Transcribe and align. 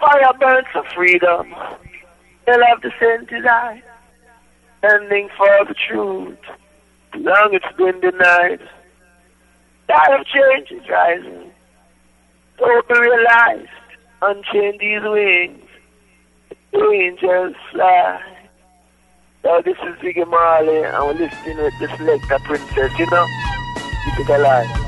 Fire 0.00 0.32
burns 0.38 0.66
for 0.72 0.84
freedom. 0.94 1.54
They 2.46 2.52
love 2.52 2.80
the 2.82 2.92
sin 2.98 3.26
to 3.26 3.42
die. 3.42 3.82
Standing 4.78 5.28
for 5.36 5.64
the 5.66 5.74
truth. 5.74 6.38
Too 7.12 7.20
long 7.20 7.50
it's 7.52 7.76
been 7.76 8.00
denied. 8.00 8.60
Tide 9.88 10.20
of 10.20 10.26
change 10.26 10.70
is 10.70 10.88
rising. 10.88 11.50
Total 12.58 13.00
realized. 13.00 13.68
Unchain 14.22 14.78
these 14.78 15.02
wings. 15.02 15.64
Angels 16.74 17.56
fly. 17.72 18.22
Now 19.44 19.60
this 19.60 19.76
is 19.78 19.94
Ziggy 19.96 20.28
Marley 20.28 20.84
I'm 20.84 21.16
listening 21.16 21.56
with 21.56 21.74
this 21.80 22.00
like 22.00 22.30
a 22.30 22.38
princess, 22.44 22.98
you 22.98 23.06
know? 23.10 23.26
Keep 24.04 24.28
it 24.28 24.40
alive. 24.40 24.87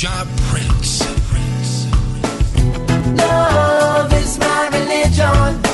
Jah 0.00 0.26
Prince. 0.48 1.04
Love 3.18 4.10
is 4.14 4.38
my 4.38 4.68
religion. 4.72 5.69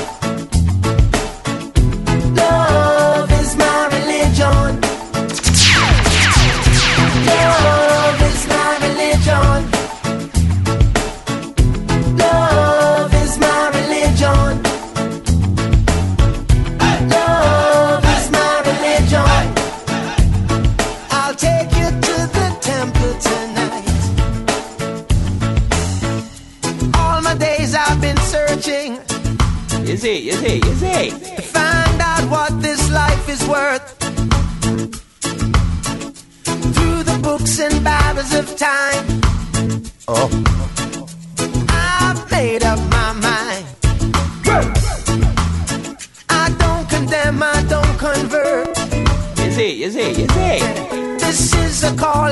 is 29.97 30.03
he? 30.03 30.29
Is 30.29 30.39
he? 30.41 30.57
Is 30.59 30.81
he? 30.81 31.09
To 31.35 31.41
find 31.41 32.01
out 32.01 32.29
what 32.29 32.61
this 32.61 32.91
life 32.91 33.27
is 33.27 33.43
worth 33.47 33.97
through 36.75 37.03
the 37.03 37.19
books 37.23 37.59
and 37.59 37.83
Bibles 37.83 38.33
of 38.35 38.55
time. 38.57 39.05
Oh. 40.07 40.29
I've 41.69 42.31
made 42.31 42.63
up 42.63 42.79
my 42.91 43.13
mind. 43.13 43.65
I 46.29 46.55
don't 46.59 46.87
condemn. 46.89 47.41
I 47.41 47.63
don't 47.67 47.97
convert. 47.97 48.77
Is 49.39 49.55
he? 49.55 49.83
Is 49.83 49.95
he? 49.95 50.09
Is 50.25 50.31
he? 50.31 50.59
This 51.17 51.53
is 51.55 51.83
a 51.83 51.95
call 51.95 52.26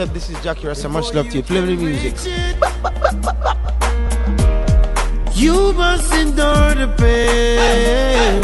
up. 0.00 0.12
This 0.14 0.30
is 0.30 0.42
Jackie 0.42 0.66
Rasta. 0.66 0.88
Much 0.88 1.12
love 1.14 1.28
to 1.30 1.36
you. 1.36 1.42
Play 1.42 1.60
the 1.60 1.76
music. 1.76 2.14
You 5.34 5.72
must 5.74 6.12
endure 6.14 6.74
the 6.74 6.88
pain. 6.98 8.40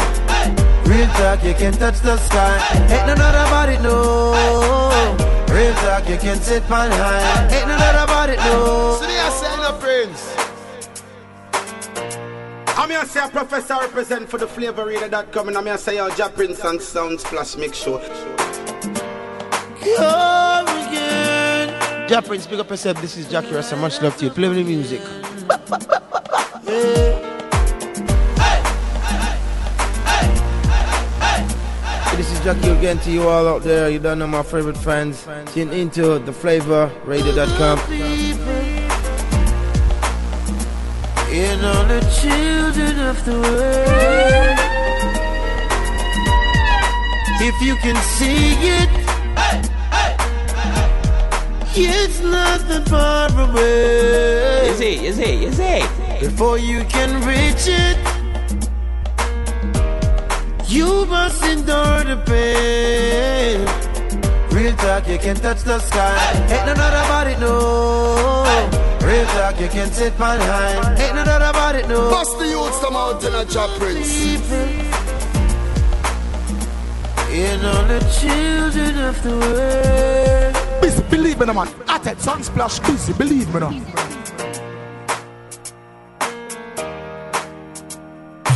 Real 0.87 1.07
talk, 1.07 1.43
you 1.43 1.53
can 1.53 1.73
touch 1.73 1.99
the 2.01 2.17
sky. 2.17 2.57
Ain't 2.89 3.07
none 3.07 3.17
about 3.17 3.69
it, 3.69 3.81
no. 3.81 4.31
Real 5.53 5.73
talk, 5.75 6.07
you 6.07 6.17
can 6.17 6.39
sit 6.39 6.63
on 6.71 6.91
high. 6.91 7.47
Ain't 7.51 7.67
none 7.67 8.03
about 8.03 8.29
it, 8.29 8.39
no. 8.39 8.97
So 8.99 9.07
they 9.07 9.17
are 9.17 9.31
saying 9.31 9.59
up, 9.59 9.79
Prince. 9.79 10.35
I'm 12.77 12.89
here 12.89 13.01
to 13.01 13.07
say 13.07 13.25
a 13.25 13.29
professor 13.29 13.75
represent 13.75 14.29
for 14.29 14.37
the 14.37 14.45
flavorradio.com 14.45 15.47
and 15.47 15.57
I'm 15.57 15.65
here 15.65 15.77
to 15.77 15.81
say 15.81 15.95
your 15.95 16.29
Prince 16.29 16.63
and 16.63 16.79
Sunsplash 16.79 17.57
Mix 17.57 17.77
Show. 17.77 17.99
Come 19.97 20.76
again. 22.07 22.23
Prince, 22.23 22.47
big 22.47 22.59
up 22.59 22.69
yourself. 22.69 23.01
This 23.01 23.17
is 23.17 23.29
Jackie 23.29 23.53
Rasta. 23.53 23.75
Much 23.75 24.01
love 24.01 24.17
to 24.17 24.25
you. 24.25 24.31
Play 24.31 24.47
the 24.49 24.63
music. 24.63 25.01
This 32.17 32.31
is 32.31 32.39
Jackie 32.43 32.69
again 32.69 32.97
to 33.01 33.11
you 33.11 33.29
all 33.29 33.47
out 33.47 33.61
there. 33.61 33.91
You 33.91 33.99
don't 33.99 34.17
know 34.17 34.25
my 34.25 34.41
favorite 34.41 34.77
fans. 34.77 35.23
Tune 35.53 35.69
into 35.69 36.17
the 36.17 36.31
flavorradio.com. 36.31 37.77
You 41.31 41.61
know 41.61 41.85
the 41.87 42.01
children 42.19 42.99
of 42.99 43.23
the 43.23 43.33
world. 43.39 44.57
If 47.39 47.61
you 47.61 47.75
can 47.75 47.95
see 48.17 48.55
it, 48.67 48.86
it's 51.85 52.21
not 52.21 52.67
that 52.67 52.87
far 52.89 53.29
away. 53.29 54.69
Is 54.69 54.81
it? 54.81 55.03
Is 55.03 55.19
it? 55.19 55.41
Is 55.43 55.59
it? 55.59 55.87
Before 56.19 56.57
you 56.57 56.83
can 56.85 57.21
reach 57.25 57.67
it, 57.67 57.97
you 60.67 61.05
must 61.05 61.43
endure 61.43 62.03
the 62.03 62.17
pain. 62.25 63.65
Real 64.51 64.75
talk, 64.77 65.07
you 65.07 65.19
can 65.19 65.35
touch 65.35 65.61
the 65.61 65.79
sky. 65.79 66.17
Ain't 66.49 66.65
no 66.65 66.73
doubt 66.73 67.05
about 67.05 67.27
it, 67.27 67.39
no. 67.39 68.43
Real 69.07 69.25
talk, 69.27 69.59
you 69.61 69.67
can 69.67 69.91
sit 69.91 70.19
on 70.19 70.39
high. 70.39 70.95
Ain't 70.99 71.15
no 71.15 71.23
doubt 71.23 71.41
about 71.41 71.75
it, 71.75 71.87
no. 71.87 72.09
Bust 72.09 72.37
the 72.39 72.47
youths 72.47 72.79
come 72.79 72.95
out 72.95 73.23
in 73.23 73.33
a 73.33 73.45
Jap 73.45 73.69
Prince. 73.77 74.25
You 77.31 77.57
know 77.61 77.87
the 77.87 77.99
children 78.19 78.97
of 78.97 79.21
the 79.21 79.29
world. 79.29 80.46
Busy, 81.37 81.45
believe 81.45 81.45
me, 81.45 81.45
no, 81.45 81.53
man. 81.53 81.67
At 81.87 82.07
it, 82.07 82.17
Sunsplash, 82.17 82.79
busy, 82.85 83.13
believe 83.13 83.53
me, 83.53 83.59
no. 83.59 83.69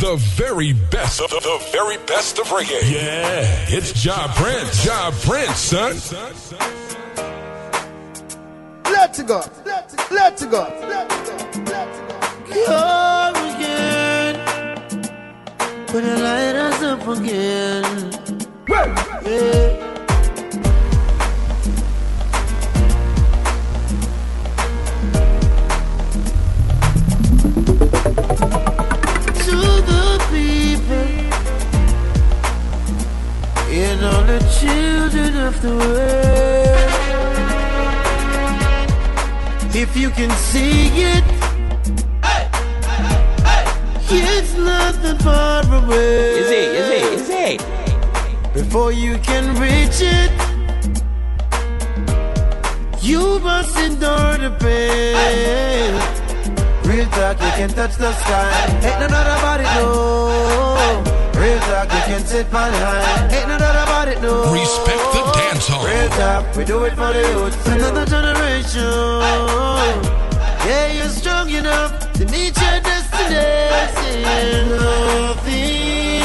The 0.00 0.16
very 0.34 0.72
best 0.90 1.20
of 1.20 1.30
the 1.30 1.68
very 1.70 1.96
best 2.06 2.38
of 2.40 2.46
reggae. 2.48 2.90
Yeah, 2.90 3.66
it's 3.68 3.92
Job 3.92 4.30
Prince. 4.30 4.84
Job 4.84 5.14
Prince, 5.22 5.58
son. 5.58 5.92
Let's 8.84 9.22
go. 9.22 9.44
Let's 9.64 9.94
go. 9.94 10.04
Let's 10.10 10.44
go. 10.46 10.66
Let's 10.82 11.30
go. 11.30 11.36
Let's 11.70 11.98
go. 12.00 12.64
Come 12.66 13.36
again. 13.54 14.34
Put 15.86 16.02
the 16.02 16.18
light 16.18 16.56
us 16.56 16.82
up 16.82 17.06
again. 17.06 17.84
Yeah. 18.68 19.81
Children 34.62 35.32
of 35.48 35.54
the 35.60 35.74
world. 35.82 36.22
If 39.74 39.96
you 39.96 40.10
can 40.10 40.30
see 40.50 40.88
it, 41.12 41.24
it's 44.10 44.54
not 44.56 44.94
that 45.02 45.18
far 45.22 45.62
away. 45.80 46.38
Is 46.40 46.50
it? 46.60 46.68
Is 46.80 46.88
it? 46.98 47.04
Is 47.18 47.28
it? 47.46 47.58
Before 48.54 48.92
you 48.92 49.18
can 49.28 49.44
reach 49.64 49.98
it, 50.18 50.32
you 53.02 53.40
must 53.40 53.76
endure 53.78 54.36
the 54.44 54.50
pain. 54.62 55.92
Real 56.88 57.08
talk, 57.16 57.36
you 57.40 57.52
can 57.58 57.70
touch 57.70 57.94
the 57.96 58.12
sky. 58.22 58.50
Ain't 58.86 59.00
no 59.00 59.06
about 59.06 59.60
it, 59.64 59.70
no. 59.78 59.90
Real 61.40 61.60
talk, 61.70 61.88
you 61.96 62.02
can 62.10 62.22
sit 62.26 62.46
high. 62.48 63.34
Ain't 63.34 63.48
no 63.48 63.58
doubt 63.58 63.91
about 64.02 64.16
it, 64.16 64.22
no. 64.22 64.52
Respect 64.52 65.12
the 65.12 65.22
dance 65.32 65.52
dance 65.52 65.68
hall. 65.68 65.86
Real 65.86 66.08
talk, 66.10 66.56
we 66.56 66.64
do 66.64 66.84
it 66.84 66.94
for 66.94 67.12
the 67.12 67.20
youth. 67.20 67.66
Another 67.66 68.04
generation. 68.06 68.80
Yeah, 70.66 70.92
you're 70.92 71.08
strong 71.08 71.50
enough 71.50 72.12
to 72.14 72.24
meet 72.26 72.56
your 72.60 72.80
destination. 72.80 74.70
Nothing, 74.70 76.21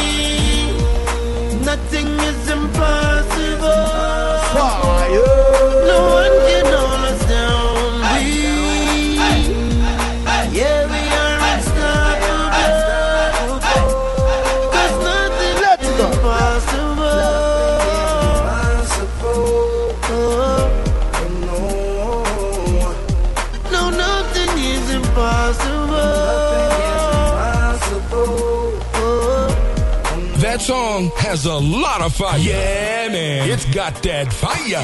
song 30.98 31.12
has 31.18 31.46
a 31.46 31.54
lot 31.54 32.02
of 32.02 32.14
fire. 32.16 32.40
Yeah, 32.40 33.10
man. 33.10 33.50
It's 33.50 33.66
got 33.66 34.02
that 34.04 34.34
fire. 34.34 34.84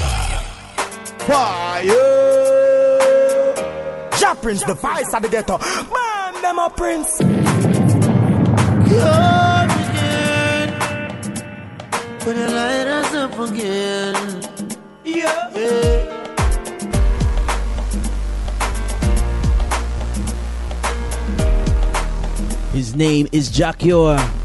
Fire. 1.26 1.86
Ja 4.20 4.34
Prince, 4.36 4.64
the 4.64 4.76
voice 4.76 5.14
of 5.14 5.22
the 5.24 5.30
ghetto. 5.30 5.58
Man, 5.58 6.42
them 6.42 6.60
a 6.60 6.70
Prince. 6.70 7.18
Come 7.18 7.30
again. 9.86 10.70
When 12.26 12.36
the 12.36 12.48
light 12.60 12.88
us 12.88 13.14
up 13.16 13.40
again. 13.50 14.16
Yeah. 15.04 15.50
His 22.72 22.96
name 22.96 23.28
is 23.32 23.52
Jacquior. 23.52 24.43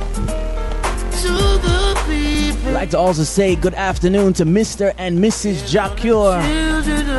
Like 2.78 2.90
to 2.90 2.98
also 2.98 3.24
say 3.24 3.56
good 3.56 3.74
afternoon 3.74 4.32
to 4.32 4.44
Mr. 4.44 4.94
and 4.98 5.18
Mrs. 5.18 5.64
Of 5.74 5.98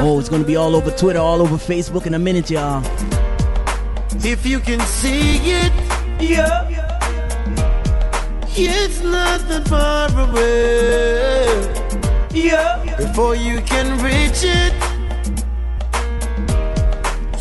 Oh, 0.01 0.17
it's 0.17 0.29
gonna 0.29 0.45
be 0.45 0.55
all 0.55 0.73
over 0.73 0.89
Twitter, 0.89 1.19
all 1.19 1.41
over 1.41 1.57
Facebook 1.57 2.05
in 2.05 2.13
a 2.13 2.19
minute, 2.19 2.49
y'all. 2.49 2.81
If 4.23 4.45
you 4.45 4.61
can 4.61 4.79
see 4.79 5.35
it, 5.61 5.73
Yeah. 6.21 6.69
it's 8.55 9.03
not 9.03 9.39
that 9.49 9.67
far 9.67 10.07
away. 10.25 11.67
Yeah. 12.31 12.95
Before 12.95 13.35
you 13.35 13.59
can 13.59 13.87
reach 14.01 14.41
it, 14.59 14.73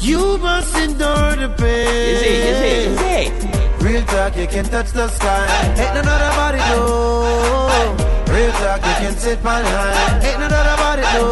you 0.03 0.39
must 0.39 0.77
endure 0.77 1.37
the 1.37 1.55
pain. 1.57 2.15
Is 2.15 2.23
it? 2.23 2.39
Is 2.51 2.61
it? 2.71 2.89
Is 2.89 3.45
it? 3.45 3.81
Real 3.81 4.03
talk, 4.07 4.37
you 4.37 4.49
can 4.49 4.65
touch 4.65 4.91
the 4.91 5.07
sky. 5.09 5.47
Ain't 5.69 5.95
none 5.95 6.09
other 6.09 6.33
body 6.37 6.59
do. 6.75 8.08
Real 8.31 8.53
talk, 8.53 8.81
you 8.85 8.95
can 9.03 9.17
sit 9.17 9.39
on 9.45 9.65
high. 9.65 10.21
Ain't 10.23 10.39
none 10.41 10.53
other 10.53 10.77
body 10.77 11.03
do. 11.15 11.25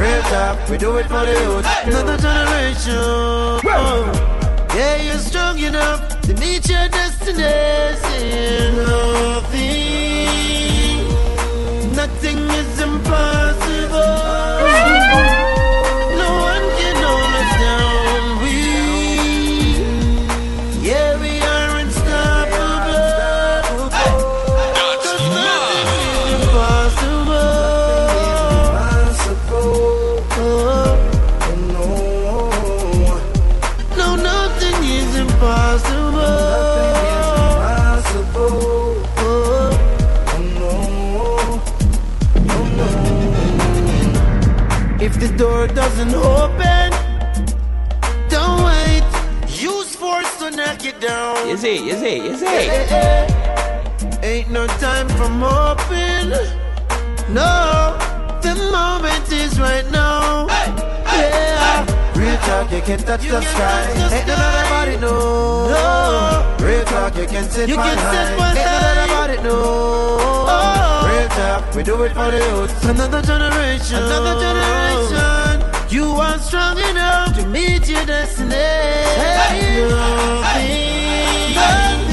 Real 0.00 0.22
talk, 0.22 0.56
we 0.68 0.76
do 0.78 0.96
it 0.96 1.06
for 1.06 1.24
the 1.26 1.32
youth. 1.32 1.66
Another 1.84 2.16
generation. 2.16 3.60
Yeah, 4.74 4.96
you're 5.02 5.18
strong 5.18 5.58
enough 5.58 6.20
to 6.22 6.34
meet 6.34 6.68
your 6.68 6.88
destination. 6.88 8.76
Nothing, 9.34 10.26
nothing 11.94 12.38
is 12.58 12.71
door 45.66 45.74
doesn't 45.74 46.14
open, 46.14 46.90
don't 48.28 48.64
wait. 48.64 49.04
Use 49.48 49.94
force 49.94 50.38
to 50.38 50.50
knock 50.50 50.84
it 50.84 51.00
down. 51.00 51.48
Is 51.48 51.64
it? 51.64 51.82
Is 51.82 52.02
it? 52.02 52.24
Is 52.24 52.42
eh, 52.42 52.46
it? 52.46 52.90
Eh, 52.90 52.96
eh. 52.96 54.20
Ain't 54.22 54.50
no 54.50 54.66
time 54.66 55.08
for 55.10 55.28
moping. 55.28 56.30
No, 57.32 57.96
the 58.42 58.54
moment 58.72 59.30
is 59.30 59.60
right 59.60 59.88
now. 59.90 60.46
Yeah. 60.48 61.86
Real 62.16 62.36
talk, 62.38 62.72
you 62.72 62.80
can 62.80 62.98
touch 62.98 63.22
the 63.22 63.40
sky. 63.42 63.90
Ain't 64.12 64.26
none 64.26 64.40
other 64.40 64.68
body 64.68 64.96
know. 64.96 65.68
No. 65.68 66.66
Real 66.66 66.84
talk, 66.84 67.16
you 67.16 67.26
can 67.26 67.44
sit 67.48 67.68
You 67.68 67.76
on 67.76 67.84
can 67.84 67.98
high. 67.98 68.24
sit 68.26 68.40
on 68.40 68.56
Ain't 68.56 68.66
none 68.66 68.98
other 68.98 69.12
body 69.14 69.42
know. 69.42 69.62
Oh. 70.48 70.91
We 71.22 71.82
do 71.84 72.02
it 72.02 72.12
for 72.12 72.30
the 72.32 72.38
youth. 72.38 72.84
Another 72.84 73.22
generation. 73.22 73.96
Another 73.96 74.40
generation. 74.40 75.88
You 75.88 76.04
are 76.04 76.38
strong 76.38 76.78
enough 76.78 77.36
to 77.36 77.46
meet 77.46 77.88
your 77.88 78.04
destination. 78.04 78.58
Nothing, 79.38 79.88
nothing, 79.88 81.54
nothing 81.54 82.11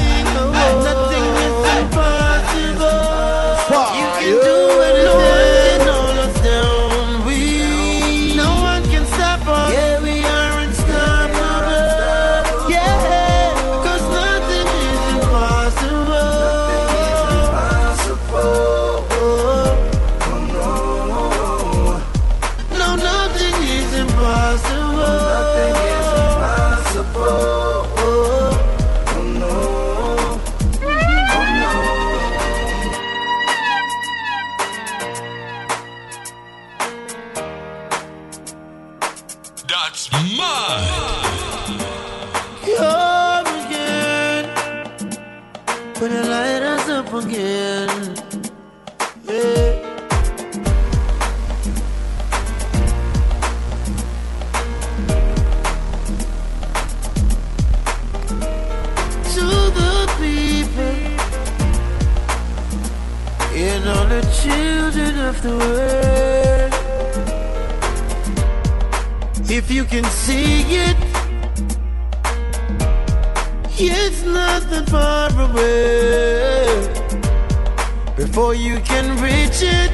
Before 78.30 78.54
you 78.54 78.78
can 78.82 79.20
reach 79.20 79.60
it, 79.60 79.90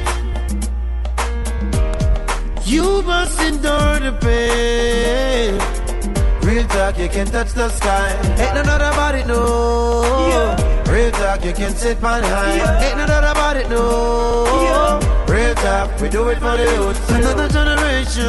you 2.67 3.01
must 3.01 3.41
endure 3.41 3.99
the 3.99 4.11
pain. 4.21 5.57
Real 6.47 6.67
talk, 6.67 6.99
you 6.99 7.09
can 7.09 7.25
touch 7.25 7.53
the 7.53 7.69
sky. 7.69 8.13
Ain't 8.37 8.53
none 8.53 8.69
other 8.69 8.91
body 8.95 9.23
know. 9.23 10.55
Real 10.87 11.09
talk, 11.13 11.43
you 11.43 11.51
can 11.51 11.73
sit 11.73 11.97
on 12.03 12.21
high. 12.21 12.85
Ain't 12.85 12.97
none 12.99 13.09
other 13.09 13.33
body 13.33 13.67
know. 13.69 14.99
Real 15.27 15.55
talk, 15.55 15.99
we 15.99 16.07
do 16.07 16.29
it 16.29 16.37
for 16.37 16.55
the 16.57 16.65
youth. 16.75 17.09
Another 17.09 17.49
generation. 17.49 18.21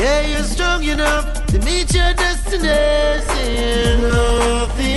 Yeah, 0.00 0.26
you're 0.26 0.44
strong 0.44 0.82
enough 0.84 1.44
to 1.48 1.58
meet 1.58 1.92
your 1.92 2.14
destination. 2.14 4.00
Nothing, 4.08 4.91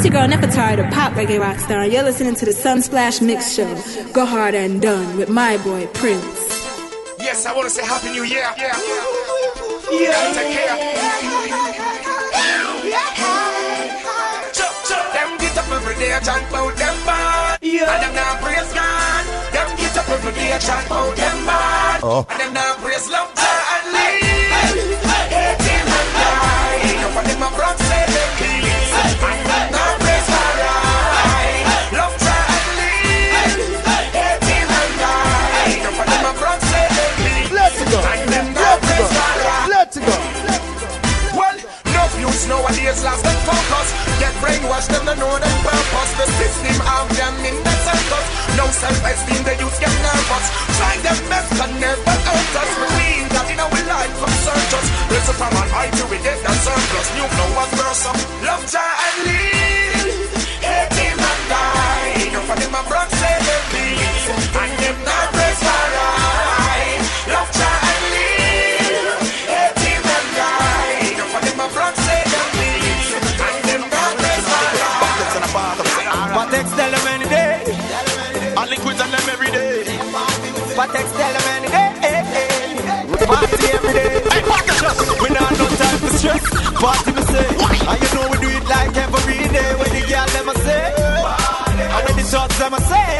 it's 0.00 0.08
your 0.08 0.18
girl 0.18 0.28
Nefertari, 0.28 0.76
the 0.76 0.84
pop 0.94 1.12
reggae 1.12 1.38
rock 1.38 1.58
star, 1.58 1.82
and 1.82 1.92
you're 1.92 2.02
listening 2.02 2.34
to 2.34 2.46
the 2.46 2.52
Sunsplash 2.52 3.20
Mix 3.20 3.52
Show. 3.52 3.68
Go 4.12 4.24
hard 4.24 4.54
and 4.54 4.80
done 4.80 5.18
with 5.18 5.28
my 5.28 5.58
boy 5.58 5.86
Prince. 5.88 6.40
Yes, 7.18 7.44
I 7.44 7.54
want 7.54 7.68
to 7.68 7.70
say 7.70 7.84
Happy 7.84 8.08
New 8.08 8.24
Year. 8.24 8.48
Yeah. 8.56 8.72
yeah. 9.92 10.32
Take 10.32 10.56
care. 10.56 10.72
Chuck, 14.56 14.74
chuck, 14.88 15.12
them 15.12 15.36
get 15.36 15.58
up 15.58 15.68
every 15.68 15.94
day, 15.96 16.18
chant 16.24 16.48
about 16.48 16.76
them 16.76 16.96
bad. 17.04 17.58
Yeah. 17.60 17.92
And 17.92 18.02
them 18.02 18.14
now 18.14 18.40
praise 18.40 18.72
God. 18.72 19.24
Them 19.52 19.76
get 19.76 19.98
up 19.98 20.08
every 20.08 20.32
day, 20.32 20.58
chant 20.64 20.86
about 20.86 21.14
them 21.14 21.44
bad. 21.44 22.00
Oh. 22.02 22.26
And 22.30 22.40
them 22.40 22.54
now 22.54 22.74
praise 22.80 23.06
love, 23.10 23.34
youths 42.40 42.48
nowadays 42.48 43.04
lost 43.04 43.24
them 43.24 43.36
focus. 43.44 43.88
Get 44.18 44.32
brainwashed, 44.40 44.88
them 44.88 45.04
don't 45.04 45.18
know 45.18 45.38
them 45.38 45.58
purpose. 45.60 46.12
The 46.16 46.26
system 46.40 46.76
have 46.86 47.08
them 47.16 47.34
in 47.44 47.56
the 47.60 47.74
circus. 47.84 48.26
No 48.56 48.64
self-esteem, 48.72 49.42
the 49.44 49.54
youth 49.60 49.76
get 49.80 49.92
nervous. 50.00 50.46
Try 50.78 50.96
their 51.04 51.20
best 51.28 51.52
and 51.60 51.74
never 51.80 52.16
hurt 52.24 52.54
us. 52.56 52.70
Believe 52.80 53.28
that 53.34 53.46
in 53.50 53.60
our 53.60 53.82
life 53.88 54.14
from 54.16 54.32
search 54.44 54.72
us. 54.72 54.86
Listen 55.10 55.36
from 55.36 55.52
an 55.52 55.68
eye 55.74 55.90
to 55.90 56.04
we 56.08 56.18
get 56.24 56.38
that 56.44 56.56
surplus. 56.64 57.08
New 57.16 57.28
flowers 57.28 57.72
burst 57.76 58.06
up. 58.08 58.16
Love, 58.46 58.64
joy, 58.70 58.80
and 58.80 59.16
live. 59.26 60.08
Hate 60.64 60.94
him 60.96 61.18
and 61.20 61.42
die. 61.50 62.08
Enough 62.24 62.50
of 62.52 62.56
them 62.60 62.74
a 62.74 62.82
bronx 62.88 63.10
say 63.20 63.36
they 63.36 63.60
please. 63.68 64.24
And 64.60 64.72
them 64.80 64.98
not 65.04 65.19
tell 76.80 76.92
them 76.96 77.06
any 77.12 77.28
day. 77.28 77.60
I 78.56 78.62
link 78.70 78.82
with 78.84 78.96
them 78.96 79.12
every 79.12 79.50
day. 79.52 79.84
Text 79.84 81.12
tell 81.20 81.32
them 81.36 81.46
any 81.56 81.68
day. 81.76 81.90
Party 83.28 83.66
every 83.76 83.92
day. 83.92 84.12
Hey, 84.32 84.42
party 84.48 84.72
just. 84.80 85.00
We 85.20 85.28
not 85.36 85.52
no 85.60 85.66
time 85.76 85.98
for 86.00 86.12
stress. 86.16 86.44
Party 86.80 87.10
me 87.16 87.22
say. 87.32 87.48
And 87.84 87.98
you 88.00 88.08
know 88.16 88.24
we 88.32 88.36
do 88.44 88.48
it 88.48 88.64
like 88.72 88.96
every 88.96 89.44
day. 89.56 89.70
When 89.78 89.90
the 89.92 90.02
girl 90.08 90.28
them 90.34 90.48
a 90.48 90.54
say. 90.64 90.86
And 91.94 92.02
when 92.06 92.14
the 92.16 92.24
shots 92.32 92.56
them 92.58 92.72
a 92.72 92.80
say. 92.88 93.12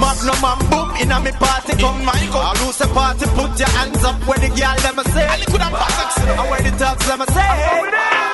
Magnum 0.00 0.44
and 0.50 0.62
boom 0.70 0.88
in 0.96 1.12
a 1.12 1.20
me 1.20 1.32
party 1.36 1.76
come 1.76 2.00
mm. 2.00 2.08
my 2.08 2.20
come. 2.32 2.46
I 2.48 2.52
lose 2.64 2.78
the 2.80 2.88
party, 2.96 3.26
put 3.36 3.52
your 3.60 3.68
hands 3.76 4.02
up 4.02 4.16
when 4.26 4.40
the 4.40 4.48
girl 4.48 4.76
them 4.80 4.98
a 4.98 5.04
say. 5.12 5.28
And 5.28 6.46
when 6.50 6.60
the 6.64 6.72
dogs 6.80 7.06
them 7.06 7.20
a 7.20 7.26
say. 7.36 8.29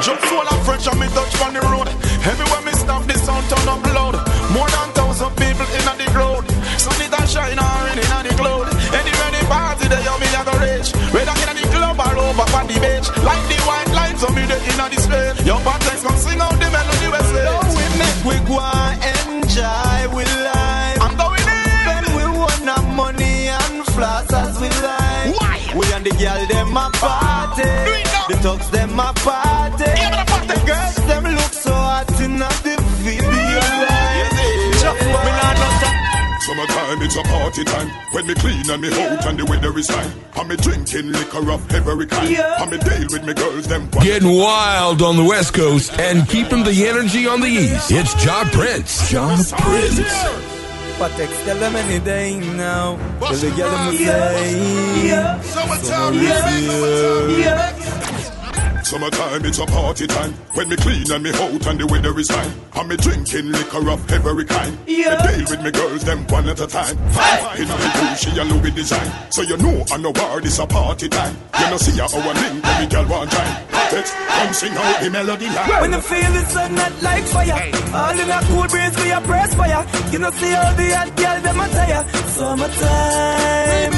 Just 0.00 0.24
full 0.32 0.40
of 0.40 0.64
fresh 0.64 0.86
and 0.88 0.98
me 0.98 1.06
touch 1.12 1.36
on 1.44 1.52
the 1.52 1.60
road. 1.60 1.88
Everywhere 2.24 2.62
me 2.64 2.72
stop, 2.72 3.04
the 3.04 3.14
sound 3.20 3.44
turn 3.52 3.68
up 3.68 3.84
loud. 3.92 4.16
More 4.48 4.68
than 4.72 4.88
thousand 4.96 5.28
people 5.36 5.68
in 5.76 5.84
the 6.00 6.08
crowd. 6.16 6.44
Sun 6.80 7.04
it 7.04 7.12
and 7.12 7.28
shine 7.28 7.58
on 7.60 7.92
in 7.92 8.08
the 8.24 8.32
cloud. 8.40 8.64
Anywhere 8.96 9.32
the 9.36 9.44
party, 9.44 9.92
they 9.92 10.00
you 10.00 10.16
me 10.16 10.28
a 10.32 10.40
go 10.40 10.56
reach. 10.56 10.88
Whether 11.12 11.36
in 11.52 11.56
the 11.60 11.64
club 11.68 12.00
or 12.00 12.16
over 12.16 12.48
on 12.48 12.64
the 12.64 12.80
beach. 12.80 13.08
Like 13.20 13.44
the 13.52 13.60
white 13.68 13.92
lines 13.92 14.24
on 14.24 14.32
me 14.32 14.48
they 14.48 14.56
in 14.72 14.80
the 14.80 14.98
street. 15.04 15.36
Your 15.44 15.60
partners 15.60 16.00
come 16.00 16.16
sing 16.16 16.40
out 16.40 16.56
the 16.56 16.68
melody 16.72 17.08
we 17.12 17.20
say. 17.20 17.44
So 17.44 17.60
we 17.76 17.84
make 18.00 18.20
we 18.24 18.36
go 18.48 18.56
and 18.56 18.96
enjoy 19.04 20.00
we 20.16 20.24
life. 20.24 20.96
I'm 21.04 21.12
going 21.20 21.44
in. 21.44 21.84
Then 21.84 22.04
we 22.16 22.24
want 22.40 22.64
our 22.64 22.84
money 22.96 23.52
and 23.52 23.84
floss 23.92 24.32
as 24.32 24.56
we 24.56 24.72
like. 24.80 25.36
Why? 25.36 25.60
We 25.76 25.84
and 25.92 26.08
the 26.08 26.16
girl 26.16 26.40
them 26.48 26.72
a 26.72 26.88
party. 26.96 27.68
Do 27.68 27.92
it 28.00 28.08
now. 28.08 28.32
The 28.32 28.36
thugs 28.40 28.68
them 28.72 28.96
a 28.96 29.12
party. 29.20 29.79
Summertime, 36.60 37.00
it's 37.02 37.16
a 37.16 37.22
party 37.22 37.64
time. 37.64 37.88
When 38.12 38.26
me 38.26 38.34
clean 38.34 38.68
and 38.68 38.82
me 38.82 38.88
out 38.88 39.24
and 39.26 39.38
the 39.38 39.46
weather 39.46 39.76
is 39.78 39.88
fine. 39.88 40.12
And 40.36 40.48
me 40.48 40.56
drinking 40.56 41.12
liquor 41.12 41.50
of 41.50 41.72
every 41.72 42.06
kind. 42.06 42.36
And 42.36 42.70
me 42.70 42.76
deal 42.78 43.06
with 43.10 43.24
me 43.24 43.32
girls, 43.32 43.66
them 43.66 43.88
Getting 44.02 44.36
wild 44.36 45.00
on 45.00 45.16
the 45.16 45.24
West 45.24 45.54
Coast 45.54 45.98
and 45.98 46.28
keeping 46.28 46.62
the 46.62 46.86
energy 46.86 47.26
on 47.26 47.40
the 47.40 47.46
East. 47.46 47.90
It's 47.90 48.12
Job 48.22 48.46
Prince. 48.48 49.10
Job 49.10 49.38
Prince. 49.38 50.00
But 50.98 51.12
text 51.12 51.42
tell 51.44 51.56
them 51.56 51.76
any 51.76 52.04
day 52.04 52.38
now. 52.56 52.98
Tell 53.20 53.32
the 53.34 53.50
girl 53.56 53.70
them 53.70 53.94
a 53.94 53.96
say. 53.96 55.40
Summertime, 55.42 56.14
Summertime, 56.14 57.80
it's 58.92 59.58
a 59.58 59.66
party 59.66 60.06
time. 60.06 60.32
When 60.54 60.68
me 60.68 60.76
clean 60.76 61.10
and 61.12 61.22
me 61.22 61.30
out 61.30 61.66
and 61.66 61.78
the 61.78 61.86
weather 61.86 62.18
is 62.18 62.28
fine. 62.28 62.52
And 62.74 62.88
me 62.88 62.96
drinking 62.96 63.52
liquor 63.52 63.88
of 63.88 64.10
every 64.10 64.44
kind. 64.44 64.86
Me 64.86 65.04
deal 65.04 65.46
with 65.48 65.62
me 65.62 65.70
girls, 65.70 66.04
them 66.04 66.26
one 66.26 66.48
at 66.48 66.60
a 66.60 66.66
time. 66.66 66.96
Fine, 67.10 67.60
and 67.60 67.68
me 67.68 67.88
Gucci 67.98 68.40
and 68.40 68.50
Louis 68.50 68.70
design. 68.72 69.10
So 69.30 69.42
you 69.42 69.56
know 69.58 69.84
I 69.92 69.96
know 69.98 70.10
where 70.12 70.40
this 70.40 70.58
a 70.58 70.66
party 70.66 71.08
time. 71.08 71.36
You 71.60 71.70
know 71.70 71.76
see 71.76 71.96
ya 71.96 72.08
our 72.12 72.34
link 72.34 72.64
when 72.64 72.80
me 72.80 72.86
girl 72.88 73.06
one 73.06 73.28
time. 73.28 73.66
Let's 73.92 74.12
come 74.12 74.52
sing 74.54 74.72
out 74.72 75.02
the 75.02 75.10
melody 75.10 75.46
line. 75.46 75.80
When 75.80 75.90
the 75.90 76.00
feel 76.02 76.32
the 76.32 76.44
sun 76.46 76.74
not 76.74 77.02
like 77.02 77.24
fire 77.24 77.72
All 77.92 78.18
in 78.18 78.30
a 78.30 78.40
cool 78.46 78.68
breeze 78.68 78.96
we 79.02 79.10
a 79.10 79.20
press 79.20 79.54
fire 79.54 79.84
You 80.12 80.18
know 80.20 80.30
see 80.30 80.54
all 80.54 80.74
the 80.74 80.94
hot 80.94 81.16
girl 81.16 81.40
them 81.42 81.58
a 81.58 81.68
tire 81.68 82.04
Summertime 82.38 83.92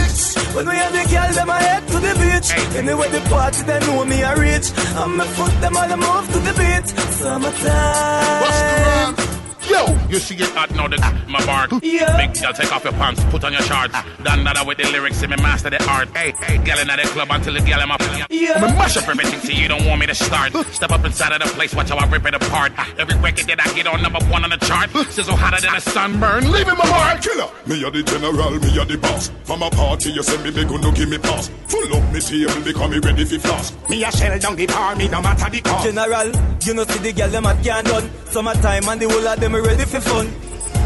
When 0.57 0.67
we 0.69 0.77
have 0.77 0.93
the 0.93 1.05
girl 1.13 1.33
them 1.33 1.51
a 1.51 1.59
head 1.61 1.87
to 1.89 1.99
the 2.01 2.15
beach 2.25 2.77
Anyway 2.77 3.09
the 3.11 3.21
party 3.29 3.63
they 3.65 3.81
know 3.81 4.05
me 4.07 4.23
a 4.23 4.35
reach 4.35 4.73
I'ma 5.03 5.25
put 5.37 5.53
them 5.61 5.77
on 5.77 5.89
the 5.89 5.97
move 5.97 6.27
to 6.33 6.39
the 6.41 6.53
beat 6.59 6.87
Summertime 7.19 8.41
What's 8.43 8.61
the 8.61 8.75
rhyme? 8.87 9.22
Yo, 9.69 9.87
You 10.09 10.19
see 10.19 10.35
it 10.35 10.51
hot 10.51 10.71
now, 10.75 10.89
the 10.89 10.99
my 11.29 11.45
bark. 11.47 11.71
Yeah. 11.83 12.17
Big 12.17 12.41
girl, 12.41 12.53
take 12.53 12.73
off 12.73 12.85
your 12.85 12.93
pants, 12.95 13.23
put 13.31 13.45
on 13.45 13.53
your 13.53 13.63
shorts. 13.63 13.95
Ah. 13.95 14.05
Done 14.23 14.45
that 14.45 14.67
with 14.67 14.79
the 14.79 14.85
lyrics, 14.91 15.19
see 15.19 15.27
me 15.27 15.37
master 15.37 15.71
the 15.71 15.83
art. 15.89 16.09
Hey, 16.17 16.33
hey, 16.43 16.59
girl 16.59 16.79
in 16.79 16.89
the 16.89 17.09
club 17.15 17.29
until 17.31 17.55
the 17.55 17.61
girl 17.61 17.81
in 17.81 17.89
my 17.89 17.97
Yeah. 18.29 18.55
I'ma 18.57 18.69
mash 18.77 18.97
up 18.97 19.09
everything 19.09 19.41
till 19.41 19.57
you 19.57 19.69
don't 19.69 19.87
want 19.87 20.01
me 20.01 20.07
to 20.07 20.15
start. 20.15 20.53
Step 20.73 20.91
up 20.91 21.05
inside 21.05 21.33
of 21.33 21.41
the 21.47 21.55
place, 21.55 21.75
watch 21.75 21.91
how 21.91 21.97
I 21.97 22.07
rip 22.07 22.27
it 22.27 22.35
apart. 22.35 22.73
Ah. 22.77 22.89
Every 22.99 23.17
record 23.19 23.47
that 23.47 23.61
I 23.65 23.73
get 23.75 23.87
on 23.87 24.03
number 24.03 24.21
one 24.27 24.45
on 24.45 24.51
the 24.51 24.59
chart. 24.59 24.91
Sizzle 25.11 25.37
hotter 25.37 25.61
than 25.61 25.75
a 25.77 25.81
sunburn, 25.81 26.51
leaving 26.51 26.77
my 26.77 26.87
heart. 26.87 27.23
Killer, 27.23 27.49
me 27.67 27.83
a 27.87 27.91
the 27.91 28.03
general, 28.03 28.51
me 28.59 28.79
a 28.79 28.85
the 28.85 28.99
boss. 28.99 29.31
From 29.45 29.63
a 29.63 29.71
party, 29.71 30.11
you 30.11 30.23
say 30.23 30.43
me 30.43 30.51
big 30.51 30.71
no 30.71 30.91
give 30.93 31.09
me 31.09 31.19
pass. 31.19 31.49
Full 31.69 31.95
up 31.95 32.13
me 32.13 32.21
table, 32.21 32.61
become 32.63 32.91
me 32.91 32.99
ready 32.99 33.25
for 33.25 33.39
floss. 33.39 33.73
Me 33.89 34.03
a 34.05 34.11
shell 34.11 34.39
down 34.39 34.57
the 34.57 34.67
bar, 34.67 34.97
me 34.97 35.09
no 35.09 35.23
matter 35.23 35.49
the 35.49 35.61
cost. 35.61 35.85
General, 35.87 36.29
you 36.67 36.75
know 36.75 36.85
see 36.85 36.99
the 36.99 37.13
girl 37.13 37.29
them 37.29 37.47
at 37.47 37.63
can't 37.65 37.87
done. 37.87 38.11
Summertime 38.27 38.89
and 38.89 39.01
the 39.01 39.09
whole 39.09 39.29
of 39.29 39.39
them 39.41 39.52
ready 39.61 39.85
for 39.85 40.01
fun. 40.01 40.27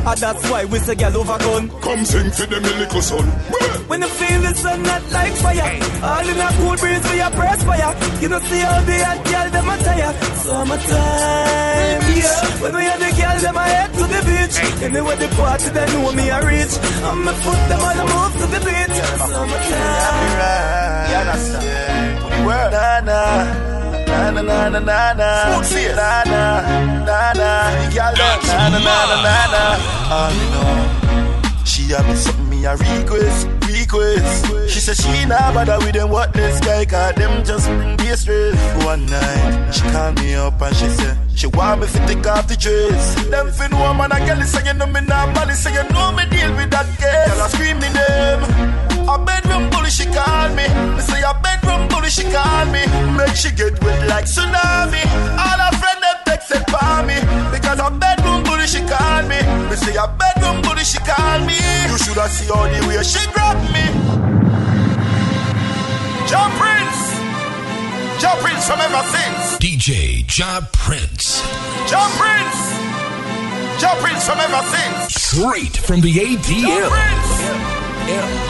And 0.07 0.19
that's 0.21 0.51
why 0.51 0.65
we 0.67 0.79
say 0.79 0.95
girl 0.95 1.17
over 1.19 1.39
gun. 1.39 1.69
Come 1.81 2.05
sing 2.05 2.31
for 2.31 2.47
them, 2.47 2.63
me 2.63 2.73
little 2.79 3.03
son. 3.03 3.27
When 3.89 4.01
the 4.01 4.07
feel 4.07 4.41
the 4.41 4.55
sun 4.55 4.83
not 4.83 5.03
like 5.11 5.33
fire. 5.35 5.81
All 6.03 6.29
in 6.29 6.39
a 6.39 6.49
cool 6.59 6.77
breeze 6.77 7.03
we 7.11 7.21
a 7.21 7.31
press 7.31 7.63
fire. 7.65 7.95
You 8.21 8.29
know 8.29 8.39
see 8.39 8.63
all 8.63 8.83
the 8.83 8.99
hot 9.05 9.25
girl 9.27 9.51
them 9.51 9.69
a 9.69 9.77
tire. 9.83 10.13
Summertime, 10.47 12.03
yeah. 12.15 12.63
When 12.63 12.75
we 12.77 12.83
have 12.83 13.01
the 13.01 13.11
girl 13.19 13.39
them 13.43 13.57
a 13.57 13.63
head 13.63 13.91
to 13.99 14.05
the 14.07 14.21
beach. 14.27 14.57
Anyway 14.83 15.17
the 15.17 15.29
party 15.35 15.69
they 15.71 15.87
know 15.93 16.13
me 16.13 16.29
a 16.31 16.39
reach. 16.47 16.75
And 17.03 17.21
me 17.27 17.33
foot 17.43 17.63
them 17.67 17.81
all 17.83 17.99
a 17.99 18.05
move 18.07 18.35
to 18.41 18.47
the 18.47 18.61
beat. 18.63 18.95
Summertime. 19.27 20.27
You 21.11 21.19
understand? 21.19 21.67
Nah, 22.47 23.01
nah. 23.01 23.76
Na 24.07 24.31
na 24.31 24.41
na 24.43 24.69
na 24.69 24.79
na 24.81 25.13
na 25.13 25.13
na 25.15 26.25
na 26.25 26.63
na 27.05 27.33
na 27.33 27.51
The 27.91 28.79
na 28.85 28.97
na 29.25 29.37
na 29.53 29.63
Oh 30.11 30.29
you 30.39 30.47
know 30.55 31.65
She 31.65 31.93
a 31.93 32.03
me 32.03 32.15
something 32.15 32.49
me 32.49 32.65
a 32.65 32.77
request 32.77 33.49
Request 33.67 34.71
She 34.71 34.81
said 34.81 34.97
she 34.97 35.27
nah 35.27 35.53
bother 35.53 35.79
with 35.79 35.93
them 35.95 36.11
what 36.11 36.33
this 36.33 36.59
guy 36.61 36.85
Cause 36.85 37.15
them 37.17 37.45
just 37.45 37.67
bring 37.69 37.97
the 37.97 38.17
stress 38.17 38.85
One 38.85 39.07
night 39.07 39.71
She 39.73 39.83
called 39.91 40.17
me 40.21 40.35
up 40.35 40.61
and 40.63 40.75
she 40.77 40.89
said 40.89 41.19
She 41.35 41.47
want 41.49 41.81
me 41.83 41.87
to 41.89 41.99
take 42.07 42.27
off 42.27 42.47
the 42.49 42.57
dress 42.57 43.15
Them 43.31 43.51
fin 43.53 43.77
woman 43.79 44.13
a 44.13 44.19
girl 44.27 44.43
say 44.43 44.65
you 44.67 44.75
know 44.75 44.87
me 44.87 45.01
nah 45.03 45.27
bally 45.35 45.55
Say 45.55 45.73
you 45.75 45.85
know 45.91 46.13
me 46.13 46.25
deal 46.31 46.55
with 46.57 46.71
that 46.71 46.87
case 46.99 47.29
Girl 47.35 47.43
I 47.43 47.49
scream 47.49 47.79
me 47.79 47.89
name 47.91 48.06
like 54.17 54.25
tsunami. 54.25 55.05
All 55.45 55.61
her 55.65 55.75
friend 55.77 56.01
them 56.01 56.19
text 56.25 56.51
it 56.57 56.65
for 56.73 56.97
me 57.09 57.17
because 57.53 57.79
a 57.87 57.91
bedroom 58.03 58.41
bully 58.45 58.67
she 58.67 58.81
call 58.89 59.23
me. 59.29 59.41
Me 59.69 59.77
say 59.77 59.97
a 60.05 60.07
bedroom 60.21 60.63
bully 60.65 60.85
she 60.85 60.99
call 61.05 61.39
me. 61.45 61.59
You 61.91 61.99
shoulda 62.01 62.27
see 62.33 62.49
all 62.49 62.65
the 62.65 62.81
way 62.89 62.97
she 63.05 63.21
grab 63.35 63.59
me. 63.75 63.85
Jump 66.31 66.53
Prince, 66.61 67.01
Jump 68.23 68.41
Prince 68.41 68.65
from 68.69 68.81
ever 68.81 69.05
since. 69.15 69.45
DJ 69.61 69.87
DJ 69.87 70.39
Ja 70.39 70.61
Prince. 70.73 71.43
Ja 71.91 72.03
Prince! 72.19 72.61
Ja 73.83 73.95
Prince 74.03 74.25
from 74.27 74.41
ever 74.41 74.65
since. 74.75 74.99
Straight 75.13 75.77
from 75.77 76.01
the 76.01 76.13
ATL. 76.27 76.67
Ja 76.67 76.89
Prince! 76.89 77.33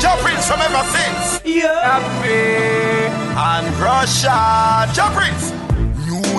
Ja 0.03 0.17
Prince 0.23 0.47
from 0.47 0.61
ever 0.61 0.85
since. 0.95 1.41
Yeah. 1.45 2.07
And 3.37 3.67
Russia. 3.81 4.89
Ja 4.95 5.11
Prince! 5.11 5.56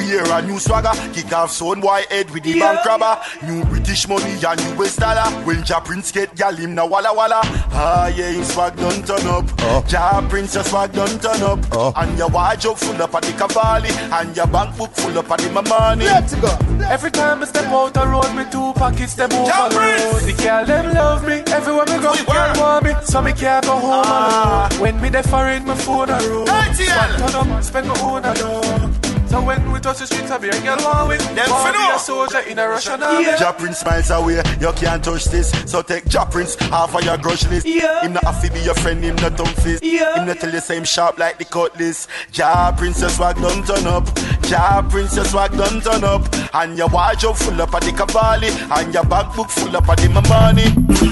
New 0.08 0.14
year, 0.14 0.24
a 0.32 0.42
new 0.42 0.58
swagger. 0.58 0.92
Kick 1.14 1.34
off 1.34 1.52
son 1.52 1.82
boy 1.82 2.02
head 2.10 2.32
with 2.32 2.44
the 2.44 2.52
Yeah. 2.52 2.74
bank 2.76 2.86
robber. 2.86 3.18
New 3.44 3.66
British 3.66 4.08
money 4.08 4.36
and 4.48 4.64
new 4.64 4.76
West 4.80 5.00
dollar. 5.02 5.30
When 5.44 5.64
Ja 5.66 5.82
Prince 5.82 6.12
get 6.14 6.34
gal 6.36 6.56
him 6.56 6.76
na 6.76 6.86
walla 6.86 7.14
walla. 7.14 7.42
Ah 7.74 8.08
yeah, 8.08 8.30
him 8.32 8.44
swag 8.46 8.78
done 8.78 9.04
turn 9.04 9.28
up. 9.28 9.46
Ja 9.92 10.22
Prince 10.30 10.56
your 10.56 10.64
swag 10.64 10.94
done 10.94 11.20
turn 11.20 11.44
up. 11.44 11.60
And 11.98 12.18
your 12.18 12.30
wardrobe 12.30 12.78
full 12.78 13.02
up 13.02 13.14
of 13.16 13.22
the 13.22 13.34
Cavalli. 13.34 13.90
And 14.14 14.36
your 14.36 14.48
bank 14.48 14.78
book 14.78 14.92
full 14.96 15.18
up 15.20 15.30
of 15.30 15.38
the 15.40 15.50
money. 15.62 16.06
Let's 16.06 16.36
go. 16.36 16.58
Every 16.90 17.12
time 17.12 17.42
I 17.42 17.46
step 17.46 17.66
out 17.66 17.94
the 17.94 18.08
road, 18.08 18.34
me 18.34 18.46
two 18.50 18.72
pockets 18.76 19.16
them 19.16 19.30
Ja 19.32 19.66
overload. 19.66 19.72
Prince! 19.74 20.26
The 20.26 20.44
girl 20.44 20.66
them 20.66 20.94
love 20.94 21.28
me, 21.28 21.44
everywhere 21.52 21.86
me 21.86 21.98
go, 22.02 22.12
We 22.12 22.18
the 22.20 22.32
girl 22.32 22.54
want 22.62 22.86
me, 22.86 22.94
so 23.04 23.22
me 23.22 23.34
can't 23.34 23.66
go 23.66 23.74
home 23.78 24.04
Ah. 24.06 24.68
alone. 24.70 24.80
When 24.82 25.02
me 25.02 25.10
dey 25.10 25.22
foreign, 25.24 25.66
my 25.66 25.76
phone 25.76 26.10
a 26.10 26.18
roll. 26.30 26.46
ATL. 26.48 26.76
Swag 27.20 27.32
turn 27.32 27.52
up, 27.52 27.64
spend 27.64 27.88
my 27.90 28.00
own 28.02 28.24
a 28.24 28.34
dough. 28.34 28.92
So 29.38 29.44
when 29.46 29.72
we 29.72 29.80
touch 29.80 30.00
the 30.00 30.08
streets, 30.08 30.32
I 30.32 30.40
be 30.40 30.50
a 30.50 30.60
girl 30.62 30.78
want 30.82 31.10
with. 31.10 31.22
Them 31.36 31.48
Want 31.52 31.76
be 31.76 31.78
finna. 31.78 31.96
a 31.96 32.00
soldier 32.00 32.40
in 32.50 32.58
a 32.58 32.68
Russian 32.68 33.04
army. 33.04 33.26
Ja 33.40 33.52
Prince 33.52 33.86
miles 33.86 34.10
away, 34.10 34.42
you 34.60 34.72
can't 34.74 35.04
touch 35.04 35.26
this. 35.26 35.52
So 35.72 35.84
take 35.84 36.12
Ja 36.12 36.26
Prince 36.26 36.58
off 36.72 36.96
of 36.96 37.04
your 37.04 37.20
grudge 37.20 37.48
list. 37.50 37.68
Yeah. 37.68 38.02
Him 38.02 38.14
not 38.14 38.24
have 38.24 38.42
to 38.42 38.52
be 38.52 38.60
your 38.62 38.74
friend, 38.74 39.04
him 39.04 39.16
not 39.18 39.38
dumb 39.38 39.54
fist. 39.62 39.84
Yeah. 39.84 40.18
Him 40.18 40.26
not 40.26 40.40
tell 40.40 40.52
you 40.52 40.60
same 40.60 40.84
sharp 40.86 41.20
like 41.20 41.38
the 41.38 41.46
cutlass. 41.46 42.08
Ja 42.34 42.72
Prince 42.72 43.02
your 43.02 43.12
swag 43.12 43.36
done 43.36 43.62
turn 43.62 43.86
up. 43.86 44.10
Ja 44.50 44.82
Prince 44.82 45.16
your 45.16 45.26
swag 45.26 45.52
done 45.52 45.82
turn 45.82 46.04
up. 46.04 46.24
And 46.56 46.76
your 46.76 46.88
wardrobe 46.88 47.38
full 47.38 47.62
up 47.62 47.76
of 47.76 47.82
the 47.82 47.92
Cavalli. 47.92 48.50
And 48.72 48.92
your 48.92 49.06
bag 49.06 49.36
book 49.36 49.52
full 49.52 49.78
up 49.78 49.88
of 49.88 49.98
the 49.98 50.10
money. 50.10 50.66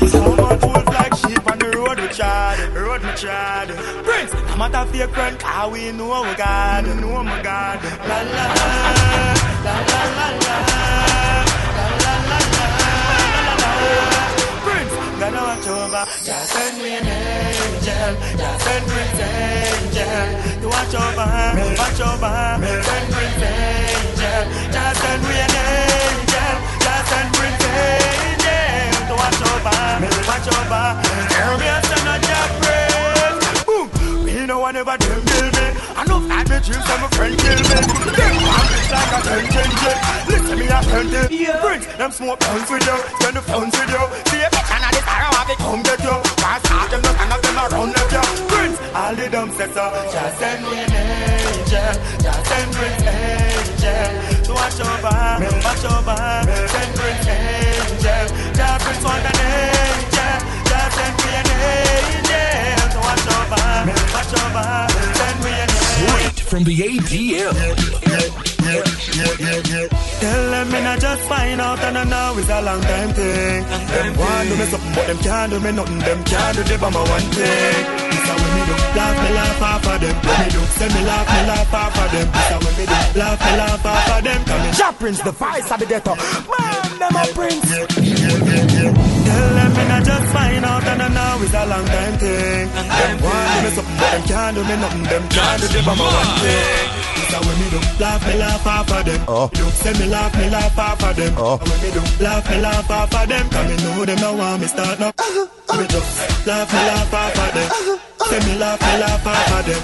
Someone 0.09 0.59
wolf 0.61 0.85
like 0.87 1.14
on 2.21 2.73
road 2.73 3.01
trod, 3.17 3.69
road. 3.69 4.05
Prince, 4.05 4.33
I'm 4.33 4.59
not 4.59 4.75
a 4.75 4.85
fake 4.91 5.09
friend, 5.09 5.39
cause 5.39 5.71
we 5.71 5.91
know 5.91 6.21
we 6.23 6.35
God, 6.35 6.85
know 7.01 7.23
my 7.23 7.41
God. 7.41 7.83
La 8.07 8.21
la 8.21 8.45
la, 8.55 8.67
la 9.65 9.75
la 9.85 10.05
la 10.07 10.27
la, 10.45 10.55
la 10.55 10.67
la 10.85 10.85
la. 10.85 11.75
Prince, 14.63 14.95
gonna 15.19 15.41
watch 15.43 15.67
over, 15.67 16.05
just 16.23 16.53
send 16.53 16.77
me 16.81 16.95
an 16.95 17.05
angel, 17.05 18.11
just 18.37 18.63
send 18.63 18.85
Prince 18.87 19.19
angel. 19.19 20.61
To 20.61 20.67
watch 20.67 20.95
over, 20.95 21.27
watch 21.75 21.99
over, 21.99 22.35
send 22.83 23.07
Prince 23.11 23.43
angel, 23.43 24.41
just 24.71 25.01
send 25.01 25.21
me 25.23 25.35
an 25.35 25.51
angel, 25.51 26.55
just 26.79 27.09
send 27.09 27.33
Prince. 27.35 27.64
Over, 29.45 29.77
watch 30.25 30.47
over, 30.49 30.85
hear 31.31 31.53
me 31.61 31.67
a 31.69 31.77
son 31.85 32.07
of 32.09 32.21
your 32.25 32.47
praise. 32.59 33.65
Boom, 33.65 33.87
me 34.25 34.45
no 34.45 34.59
one 34.59 34.75
ever 34.75 34.97
them 34.97 35.21
kill 35.25 35.49
me. 35.55 35.67
I 35.95 36.03
know 36.07 36.19
I 36.29 36.43
me 36.43 36.57
dreams 36.65 36.87
and 36.89 37.01
my 37.01 37.07
friend 37.15 37.35
kill 37.37 37.59
me. 37.61 37.77
Them 38.17 38.35
man 38.41 38.67
it's 38.75 38.91
like 38.91 39.13
a 39.15 39.19
ten 39.25 39.43
ten 39.53 39.69
ten. 39.81 39.97
Listen 40.27 40.57
me 40.59 40.65
a 40.65 40.79
ten 40.81 41.05
ten. 41.09 41.27
Prince, 41.61 41.85
them 41.97 42.11
smoke 42.11 42.39
pounds 42.39 42.69
with 42.69 42.85
you, 42.85 42.97
spend 43.19 43.35
the 43.37 43.41
pounds 43.41 43.73
with 43.77 43.89
you. 43.89 44.03
See 44.29 44.41
a 44.41 44.49
bitch 44.49 44.71
and 44.75 44.83
this 44.93 45.07
arrow 45.07 45.31
have 45.37 45.49
it 45.49 45.57
come 45.57 45.81
get 45.83 46.01
you. 46.03 46.17
Can't 46.41 46.61
start 46.65 46.89
them, 46.91 47.01
none 47.01 47.31
of 47.31 47.41
them 47.41 47.57
around 47.57 47.91
left 47.95 48.11
you. 48.11 48.23
Prince, 48.49 48.77
all 48.93 49.15
the 49.15 49.29
dumb 49.29 49.51
sets 49.53 49.77
up. 49.77 49.93
Just 50.11 50.39
send 50.39 50.61
me 50.63 50.77
an 50.83 50.93
angel, 50.93 51.93
just 52.21 52.41
send 52.49 52.69
Prince 52.73 53.03
angel. 53.07 53.44
To 53.85 54.51
watch 54.53 54.79
over, 54.81 55.13
watch 55.61 55.85
over, 55.85 56.17
send 56.73 56.91
Prince 56.97 57.27
angel. 57.27 58.25
Just 58.57 58.81
Prince 58.83 59.03
want 59.05 59.25
an 59.29 59.37
angel, 59.45 60.35
just 60.65 60.91
send 60.97 61.15
me 61.21 61.29
an 61.37 61.49
angel. 61.69 62.89
To 62.93 62.99
watch 63.05 63.27
over, 63.37 63.65
watch 64.15 64.33
over, 64.41 64.67
send 65.19 65.37
me 65.45 65.51
an 65.53 65.69
angel. 65.69 66.09
Straight 66.09 66.39
from 66.49 66.63
the 66.63 66.75
ATL. 66.75 67.53
Tell 70.19 70.49
them 70.49 70.71
me 70.71 70.81
not 70.81 70.99
just 70.99 71.21
find 71.29 71.61
out 71.61 71.79
and 71.79 71.97
I 71.97 72.03
know 72.03 72.35
it's 72.37 72.49
a 72.49 72.61
long 72.61 72.81
time 72.81 73.13
thing. 73.13 73.63
Them 73.63 74.17
want 74.17 74.49
do 74.49 74.55
me 74.57 74.65
something 74.65 74.93
but 74.95 75.07
them 75.07 75.17
can't 75.19 75.51
do 75.51 75.59
me 75.59 75.71
nothing. 75.71 75.99
Them 75.99 76.23
can't 76.23 76.57
do 76.57 76.63
the 76.63 76.77
bomber 76.79 77.03
one 77.03 77.21
thing. 77.31 78.04
This 78.55 78.63
how 78.63 78.63
when 78.63 78.63
me 78.63 78.63
do 78.65 78.75
laugh 78.95 79.17
me 79.23 79.29
laugh 79.35 79.61
off 79.61 79.87
of 79.87 79.99
them. 79.99 80.15
When 80.15 80.37
me 80.39 80.47
do 80.49 80.61
say 80.77 80.87
me 80.87 81.01
laugh 81.05 81.27
me 81.27 81.41
laugh 81.47 81.73
off 81.73 81.97
of 81.99 82.11
them. 82.11 82.27
This 82.31 82.49
when 82.63 82.73
me 82.77 82.85
do 82.85 82.97
laugh 83.19 83.39
me 83.43 83.51
laugh 83.57 83.85
off 83.85 84.09
of 84.15 84.23
them. 84.23 84.41
Come 84.45 84.65
in, 84.65 84.73
Ja 84.73 84.91
Prince 84.91 85.21
the 85.21 85.31
voice 85.31 85.71
of 85.71 85.79
the 85.79 85.85
ghetto. 85.85 86.15
Man, 86.15 86.99
them 86.99 87.15
a 87.15 87.25
prince. 87.35 87.69
Tell 89.25 89.49
them 89.55 89.71
me 89.75 89.83
not 89.91 90.03
just 90.03 90.27
find 90.33 90.65
out 90.65 90.83
and 90.87 91.01
I 91.03 91.07
know 91.09 91.43
it's 91.43 91.53
a 91.53 91.65
long 91.65 91.85
time 91.85 92.17
thing. 92.17 92.69
Them 92.71 93.15
want 93.21 93.47
do 93.51 93.57
me 93.63 93.69
something 93.75 93.97
but 93.99 94.09
them 94.11 94.23
can't 94.23 94.55
do 94.55 94.61
me 94.63 94.75
nothing. 94.77 95.03
Them 95.03 95.23
can't 95.29 95.61
do 95.61 95.67
the 95.67 95.81
bomber 95.83 96.07
one 96.07 96.33
thing. 96.39 96.87
This 97.15 97.33
when 97.35 97.55
me 97.59 97.67
do 97.73 97.79
laugh 97.99 98.21
me 98.27 98.33
laugh 98.39 98.67
off 98.67 98.91
of 98.91 99.05
them. 99.05 99.21
Oh. 99.27 99.49
Do 99.51 99.65
say 99.83 99.93
me 99.99 100.05
laugh 100.07 100.33
me 100.37 100.49
laugh 100.49 100.77
off 100.79 101.03
of 101.03 101.15
them. 101.15 101.33
Oh. 101.37 101.57
When 101.57 101.79
me 101.83 101.89
do 101.91 102.01
laugh 102.23 102.49
me 102.49 102.57
laugh 102.61 102.91
off 102.91 103.13
of 103.13 103.27
them. 103.27 103.49
Cause 103.49 103.67
me 103.69 103.75
know 103.83 104.05
them 104.05 104.19
no 104.21 104.33
want 104.33 104.61
me 104.61 104.67
start 104.67 104.99
no. 104.99 105.11
Me 105.77 105.85
just 105.87 106.47
laugh 106.47 106.71
me 106.71 106.79
laugh 106.79 107.13
off 107.13 107.39
of 107.43 107.53
them. 107.53 107.99
Say 108.29 108.39
me 108.39 108.57
laugh 108.57 108.81
me 108.81 108.99
laugh 108.99 109.27
off 109.27 109.59
of 109.59 109.65
them. 109.65 109.83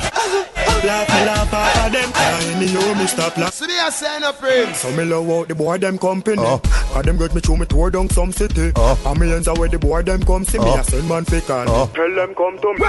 Laugh 0.84 1.08
me 1.10 1.25
laugh 1.25 1.54
off 1.54 1.86
of 1.86 1.91
them. 1.91 2.12
Cause 2.12 2.56
me 2.60 2.65
oh, 2.69 2.82
know 2.82 2.95
me 2.95 3.06
stop 3.06 3.38
laugh. 3.38 3.54
So 3.54 3.67
they 3.67 3.77
are 3.77 3.91
saying 3.91 4.23
up, 4.23 4.39
Prince. 4.39 4.80
So 4.80 4.91
me 4.91 5.06
love 5.06 5.30
out 5.30 5.47
the 5.47 5.54
boy 5.54 5.77
them 5.77 5.99
company. 5.99 6.41
Uh. 6.41 6.58
Cause 6.58 7.04
them 7.06 7.17
get 7.17 7.36
me 7.36 7.41
through 7.41 7.58
me 7.58 7.65
tour 7.67 7.91
down 7.91 8.10
some 8.10 8.32
city. 8.32 8.71
Uh. 8.75 8.95
And 9.06 9.19
me 9.19 9.32
ends 9.32 9.47
where 9.47 9.69
the 9.69 9.77
boy 9.77 10.01
them 10.01 10.23
come 10.23 10.43
see 10.43 10.58
me. 10.58 10.65
Uh. 10.65 10.73
I 10.73 10.82
send 10.82 11.08
man 11.08 11.25
fake 11.25 11.49
on. 11.51 11.67
Tell 11.67 12.15
them 12.15 12.34
come 12.34 12.58
to 12.58 12.73
me. 12.73 12.80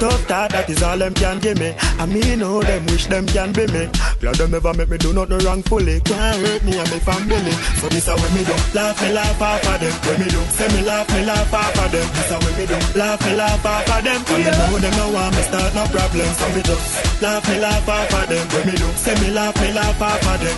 Tough 0.00 0.24
thought 0.24 0.50
that 0.50 0.70
is 0.70 0.82
all 0.82 0.96
them 0.96 1.12
can 1.12 1.40
give 1.40 1.58
me. 1.58 1.74
And 1.98 2.12
me 2.12 2.36
know 2.36 2.62
them 2.62 2.86
wish 2.86 3.06
them 3.06 3.26
can 3.26 3.52
be 3.52 3.66
me. 3.66 3.90
Glad 4.20 4.36
them 4.36 4.50
never 4.50 4.72
make 4.72 4.88
me 4.88 4.96
do 4.96 5.12
nothing 5.12 5.38
wrong 5.44 5.62
fully. 5.62 6.00
Can't 6.00 6.40
hurt 6.40 6.64
me 6.64 6.78
and 6.78 6.90
my 6.90 6.98
family. 7.00 7.52
So 7.84 7.88
this 7.92 8.06
how 8.06 8.16
when 8.16 8.32
me 8.32 8.44
do 8.48 8.56
laugh 8.72 8.96
me 9.02 9.12
laugh 9.12 9.42
off 9.42 9.60
of 9.60 9.76
them. 9.76 9.92
When 10.08 10.20
me 10.24 10.28
do 10.32 10.40
say 10.56 10.68
me 10.72 10.88
laugh 10.88 11.08
me 11.12 11.26
laugh 11.26 11.52
off 11.52 11.76
of 11.84 11.92
them. 11.92 12.08
This 12.16 12.30
how 12.32 12.40
when 12.40 12.56
me 12.56 12.64
do 12.64 12.78
laugh 12.96 13.20
me 13.20 13.36
laugh 13.36 13.66
off 13.66 13.92
of 13.92 14.00
them. 14.04 14.20
And 14.24 14.40
me 14.40 14.50
know 14.50 14.78
them 14.80 15.01
no 15.02 15.10
want 15.14 15.34
me 15.34 15.42
start 15.42 15.74
no 15.74 15.84
problem. 15.86 16.26
So 16.38 16.46
me 16.54 16.62
just 16.62 17.22
laugh 17.22 17.48
me 17.48 17.58
laugh 17.58 17.88
off 17.88 18.14
of 18.14 18.28
them. 18.28 18.46
When 18.54 18.66
me 18.66 18.74
do 18.78 18.88
say 18.94 19.14
me 19.20 19.30
laugh 19.30 19.56
me 19.60 19.72
laugh 19.72 20.00
off 20.00 20.26
of 20.26 20.38
them. 20.40 20.56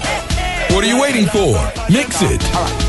What 0.72 0.84
are 0.84 0.88
you 0.88 1.00
waiting 1.00 1.26
for? 1.26 1.54
Mix 1.88 2.20
it. 2.22 2.42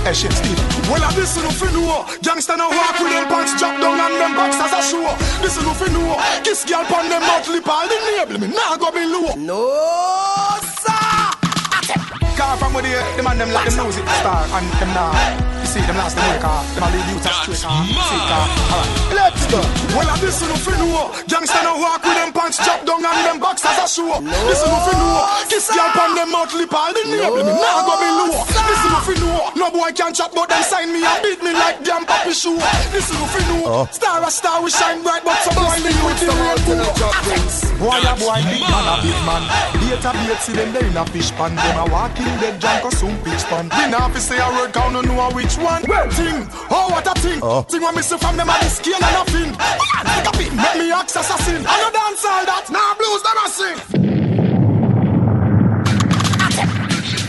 Hey, 0.04 0.14
shit, 0.14 0.34
Steve. 0.34 0.58
Well, 0.90 1.04
I 1.04 1.14
this 1.14 1.36
no 1.38 1.50
fi 1.50 1.68
know. 1.74 2.06
Gangsta 2.26 2.58
no 2.58 2.70
walk 2.70 3.00
with 3.00 3.12
them 3.14 3.28
pants 3.28 3.54
drop 3.60 3.80
down 3.80 4.00
and 4.00 4.16
them 4.20 4.34
boxers 4.36 4.74
a 4.80 4.82
show. 4.90 5.08
This 5.42 5.58
no 5.62 5.74
fi 5.74 5.88
know. 5.94 6.18
Kiss 6.44 6.66
girl 6.66 6.84
pon 6.86 7.10
them 7.10 7.22
mouth 7.22 7.48
lip 7.48 7.68
all 7.68 7.88
the 7.88 7.98
nable 8.08 8.40
me. 8.42 8.48
Nah 8.48 8.78
go 8.78 8.92
be 8.92 9.06
low. 9.06 9.36
No, 9.36 9.62
sir. 10.62 10.65
Car 12.36 12.58
from 12.60 12.76
where 12.76 12.84
they, 12.84 12.92
the 13.16 13.24
man 13.24 13.40
them 13.40 13.48
like 13.56 13.72
them 13.72 13.88
music 13.88 14.04
star 14.20 14.44
and 14.44 14.68
them 14.76 14.92
nah. 14.92 15.16
You 15.64 15.68
see 15.72 15.80
them 15.88 15.96
last 15.96 16.20
them 16.20 16.28
way 16.28 16.40
car. 16.44 16.68
Them 16.76 16.84
a 16.84 16.88
lead 16.92 17.08
you 17.08 17.16
to 17.24 17.32
straight 17.32 17.64
car. 17.64 17.80
See 17.88 18.22
car. 18.28 18.44
Alright. 18.76 18.92
Let's 19.16 19.48
go. 19.48 19.64
Well, 19.96 20.04
I 20.04 20.20
this 20.20 20.44
no 20.44 20.52
fi 20.60 20.76
know. 20.76 21.16
Gangsta 21.32 21.64
no 21.64 21.80
walk 21.80 22.04
with 22.04 22.12
them 22.20 22.36
pants 22.36 22.60
drop 22.60 22.84
down 22.84 23.08
and 23.08 23.24
them 23.24 23.40
boxers 23.40 23.80
a 23.80 23.88
show. 23.88 24.20
This 24.52 24.60
no 24.68 24.76
fi 24.84 24.94
know. 25.00 25.24
Kiss 25.48 25.72
girl 25.72 25.88
pon 25.96 26.12
them 26.12 26.28
mouth 26.36 26.52
lip 26.60 26.76
all 26.76 26.92
the 26.92 27.08
nable 27.08 27.40
me. 27.40 27.56
Nah 27.56 27.88
go 27.88 27.96
be 28.04 28.10
low. 28.12 28.44
This 28.52 28.84
no 28.84 29.00
fi 29.00 29.16
know. 29.16 29.56
No 29.56 29.72
boy 29.72 29.96
can 29.96 30.12
chat 30.12 30.36
but 30.36 30.52
them 30.52 30.60
sign 30.68 30.92
me 30.92 31.08
and 31.08 31.20
beat 31.24 31.40
me 31.40 31.56
like 31.56 31.88
damn 31.88 32.04
papi 32.04 32.36
shoe. 32.36 32.60
This 32.92 33.08
no 33.16 33.24
fi 33.32 33.40
know. 33.48 33.88
Star 33.96 34.20
a 34.20 34.28
star 34.28 34.60
we 34.60 34.68
shine 34.76 35.00
bright 35.08 35.24
but 35.24 35.40
some 35.40 35.56
boy 35.56 35.72
live 35.80 36.04
with 36.04 36.20
the 36.20 36.36
rainbow. 36.36 36.84
Boy 37.86 38.02
a 38.02 38.18
boy 38.18 38.42
big 38.50 38.66
man 38.66 38.86
a 38.90 38.96
big 38.98 39.20
man. 39.30 39.44
Data 39.78 40.10
bait 40.26 40.42
see 40.42 40.54
them 40.54 40.74
there 40.74 40.88
in 40.90 40.98
a 40.98 41.06
fish 41.06 41.30
pan. 41.38 41.54
Them 41.56 41.78
a 41.78 41.86
walking 41.94 42.26
dead 42.42 42.60
junk 42.60 42.84
or 42.84 42.90
some 42.90 43.14
pitch 43.22 43.46
pan. 43.46 43.70
We 43.70 43.86
now 43.94 44.10
fi 44.10 44.18
say 44.18 44.40
a 44.42 44.50
word 44.58 44.74
count 44.74 44.94
no 44.94 45.02
know 45.02 45.30
which 45.38 45.56
one. 45.62 45.84
Well, 45.88 46.10
ting. 46.10 46.50
Oh 46.74 46.90
what 46.90 47.06
a 47.06 47.14
ting. 47.22 47.40
Oh. 47.44 47.62
Ting 47.62 47.84
when 47.84 47.94
me 47.94 48.02
see 48.02 48.18
from 48.18 48.38
them 48.38 48.50
a 48.50 48.58
the 48.58 48.70
skin 48.70 48.98
and 48.98 49.18
a 49.22 49.24
fin. 49.30 49.50
Man, 49.54 49.78
pick 50.02 50.26
up 50.26 50.40
it. 50.42 50.50
Make 50.50 50.78
me 50.82 50.92
axe 50.92 51.16
assassin. 51.16 51.62
I 51.68 51.78
no 51.78 51.90
dance 51.94 52.26
all 52.26 52.46
that. 52.50 52.66
Now 52.74 52.98
blues 52.98 53.22
them 53.22 53.38
a 53.38 53.48
sing. 53.54 53.78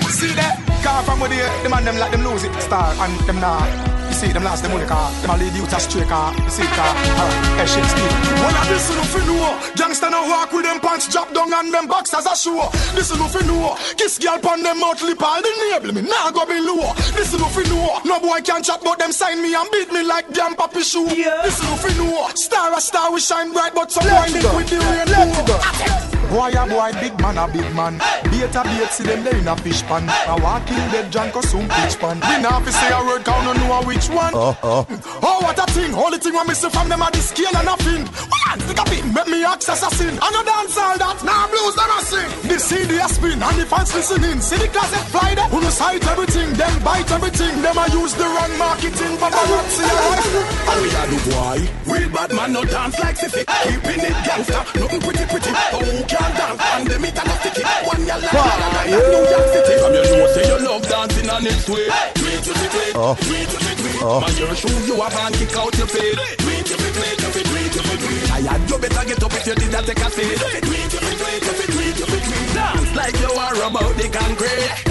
See 0.09 0.33
that? 0.41 0.57
Car 0.83 1.03
from 1.03 1.21
where 1.21 1.29
they, 1.29 1.37
the 1.63 1.69
man 1.69 1.85
them 1.85 1.99
like 1.99 2.13
them 2.13 2.25
lose 2.25 2.45
it 2.45 2.55
star 2.63 2.95
and 2.97 3.13
them 3.29 3.41
nah. 3.41 3.96
You 4.17 4.29
see 4.29 4.33
them 4.33 4.45
last 4.45 4.63
them 4.63 4.73
only 4.73 4.87
car. 4.87 5.13
Them 5.21 5.29
a 5.29 5.37
lead 5.37 5.53
you 5.53 5.67
to 5.67 5.79
straight 5.79 6.09
car. 6.09 6.33
You 6.33 6.49
see 6.49 6.65
car. 6.73 6.89
Alright, 6.89 7.61
hey 7.61 7.67
shit, 7.69 7.85
Steve. 7.85 8.17
Well, 8.41 8.57
I 8.57 8.65
this 8.65 8.89
no 8.89 9.05
fi 9.13 9.21
know. 9.29 9.61
Gangsta 9.77 10.11
no 10.11 10.25
walk 10.25 10.53
with 10.57 10.65
them 10.65 10.81
pants 10.81 11.13
drop 11.13 11.35
down 11.35 11.53
and 11.53 11.69
them 11.69 11.87
boxers 11.87 12.25
a 12.25 12.35
show. 12.35 12.65
This 12.97 13.11
is 13.11 13.19
no 13.19 13.29
fi 13.29 13.45
know. 13.45 13.77
Kiss 13.99 14.17
girl 14.17 14.39
pon 14.39 14.63
them 14.63 14.81
mouth 14.81 15.03
lip 15.03 15.21
all 15.21 15.43
the 15.43 15.53
nable 15.69 15.93
me. 15.93 16.01
Nah 16.01 16.31
go 16.31 16.47
be 16.47 16.59
low. 16.59 16.95
This 17.13 17.35
is 17.35 17.39
no 17.39 17.45
fi 17.53 17.69
know. 17.69 18.01
No 18.07 18.19
boy 18.19 18.41
can 18.41 18.63
chat 18.63 18.81
but 18.83 18.99
them 18.99 19.13
sign 19.13 19.43
me 19.43 19.55
and 19.55 19.69
beat 19.71 19.93
me 19.93 20.03
like 20.03 20.33
damn 20.33 20.55
papi 20.55 20.81
shoe. 20.81 21.05
This 21.05 21.61
is 21.61 21.69
no 21.69 21.77
fi 21.77 21.93
know. 22.01 22.31
Star 22.37 22.73
a 22.73 22.81
star 22.81 23.13
we 23.13 23.21
shine 23.21 23.53
bright 23.53 23.75
but 23.75 23.93
some 23.93 24.09
boy 24.09 24.33
live 24.33 24.57
with 24.57 24.71
the 24.71 24.79
rainbow. 24.81 25.61
Ah, 25.61 26.16
Boy 26.31 26.51
a 26.51 26.67
boy, 26.67 26.93
big 27.01 27.19
man 27.21 27.39
a 27.39 27.47
big 27.49 27.75
man. 27.75 27.99
Bait 28.31 28.55
a 28.55 28.63
bait, 28.65 28.91
see 28.91 29.05
them 29.05 29.25
there 29.25 29.37
in 29.37 29.49
a 29.49 29.57
fish 29.57 29.83
pan. 29.83 30.09
A 30.29 30.35
walking 30.43 30.77
dead 30.91 31.11
John 31.13 31.31
consume 31.31 31.69
pitch 31.69 31.99
pan. 31.99 32.17
We 32.21 32.43
now 32.43 32.61
fi 32.61 32.71
say 32.71 32.91
a 32.93 33.01
word, 33.07 33.25
count 33.25 33.45
no 33.45 33.53
know 33.55 33.83
which 33.87 34.09
one. 34.11 34.33
Oh, 34.35 34.57
oh. 34.63 34.87
Oh, 35.23 35.39
what 35.43 35.59
a 35.59 35.67
thing! 35.73 35.95
Only 35.95 36.19
thing 36.19 36.35
I 36.37 36.45
see 36.53 36.69
from 36.69 36.89
them 36.89 37.03
are 37.03 37.11
the 37.11 37.19
scale 37.19 37.55
and 37.55 37.67
nothing. 37.67 38.03
One, 38.05 38.61
stick 38.61 38.79
a 38.79 38.85
bit, 38.91 39.05
make 39.07 39.29
me 39.29 39.45
ask 39.45 39.69
assassin. 39.69 40.19
I 40.21 40.31
no 40.35 40.43
dance 40.43 40.77
all 40.77 40.99
that, 40.99 41.19
now 41.25 41.47
blues 41.49 41.75
them 41.75 41.91
a 41.95 41.99
sing. 42.03 42.31
The 42.49 42.59
CD 42.59 42.99
a 42.99 43.09
spin 43.09 43.43
and 43.43 43.57
the 43.57 43.67
fans 43.67 43.95
listening. 43.95 44.41
See 44.41 44.59
the 44.59 44.69
closet 44.69 45.07
fly 45.15 45.35
there. 45.35 45.49
Who 45.49 45.61
no 45.61 45.71
sight 45.71 46.07
everything, 46.07 46.53
them 46.55 46.75
bite 46.83 47.11
everything. 47.11 47.63
Them 47.63 47.79
a 47.79 47.87
use 47.91 48.15
the 48.15 48.27
wrong 48.27 48.53
marketing, 48.59 49.15
paparazzi 49.17 49.85
alright. 49.87 50.27
And 50.69 50.79
we 50.83 50.89
are 50.91 51.09
the 51.09 51.19
boy. 51.31 51.59
Real 51.87 52.11
bad 52.11 52.31
man 52.35 52.53
no 52.53 52.65
dance 52.65 52.99
like 52.99 53.17
Siffy. 53.17 53.47
Keeping 53.63 54.03
it 54.05 54.17
gangster, 54.27 54.63
nothing 54.81 55.01
pretty 55.01 55.25
pretty. 55.31 55.53
Oh, 55.73 55.81
who 55.87 56.03
can 56.17 56.33
dance? 56.37 56.61
And 56.75 56.87
the 56.89 56.97
meat 56.99 57.19
and 57.19 57.31
a 57.31 57.35
sticky. 57.41 57.63
One 57.85 58.05
ya 58.07 58.17
like 58.17 58.33
la 58.33 58.45
la 58.45 58.57
la 58.57 58.69
la 58.73 58.83
New 58.87 59.25
York 59.29 59.47
City. 59.53 59.75
From 59.81 59.93
your 59.95 60.05
know 60.05 60.29
say 60.33 60.45
you 60.49 60.59
love 60.65 60.85
dancing 60.89 61.31
on 61.31 61.47
its 61.47 61.69
way. 61.69 61.87
Tweet 62.17 62.41
to 62.47 62.53
the 62.57 62.67
tweet. 62.73 62.95
Oh. 62.97 63.15
Tweet 63.21 63.49
to 63.53 63.59
the 63.61 63.73
tweet. 63.81 64.01
Oh. 64.03 64.21
Man, 64.21 64.35
your 64.37 64.55
shoe 64.57 64.79
you 64.89 64.97
have 65.01 65.17
and 65.17 65.35
kick 65.37 65.57
out 65.57 65.75
your 65.77 65.89
feet. 65.89 66.17
Tweet 66.41 66.65
to 66.67 66.75
the 66.77 66.89
tweet, 66.97 67.17
to 67.21 67.29
the 67.37 67.43
tweet, 67.45 67.71
to 67.77 67.81
the 67.85 67.97
tweet. 68.01 68.25
I 68.33 68.41
had 68.49 68.63
you 68.71 68.79
better 68.79 69.05
get 69.05 69.23
up 69.23 69.33
if 69.33 69.47
you 69.47 69.55
did 69.55 69.73
not 69.73 69.85
take 69.85 70.01
a 70.01 70.09
seat. 70.11 70.39
Tweet 70.41 70.89
to 70.93 70.99
the 71.01 71.13
tweet, 71.21 71.41
to 71.47 71.53
the 71.53 71.67
tweet, 71.73 71.95
to 72.01 72.05
the 72.09 72.19
tweet. 72.25 72.49
Dance 72.55 72.93
like 72.97 73.17
you 73.21 73.33
are 73.37 73.59
about 73.69 73.95
the 73.97 74.09
concrete. 74.09 74.86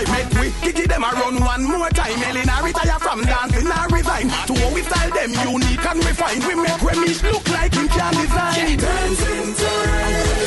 Hey, 0.00 0.24
make 0.40 0.64
we 0.64 0.72
kick 0.72 0.88
them 0.88 1.04
around 1.04 1.40
one 1.40 1.64
more 1.64 1.90
time. 1.90 2.22
Elena 2.22 2.60
retire 2.62 2.98
from 2.98 3.22
dancing 3.22 3.68
and 3.70 3.92
resign. 3.92 4.28
To 4.46 4.54
how 4.54 4.74
we 4.74 4.82
style 4.82 5.10
them 5.10 5.30
unique 5.52 5.84
and 5.84 6.04
refined. 6.04 6.44
We 6.46 6.54
make 6.54 6.82
Remish 6.82 7.22
look 7.22 7.46
like 7.50 7.74
him 7.74 7.88
can 7.88 8.14
design. 8.14 8.78
Dancing 8.78 9.54
time. 9.54 10.39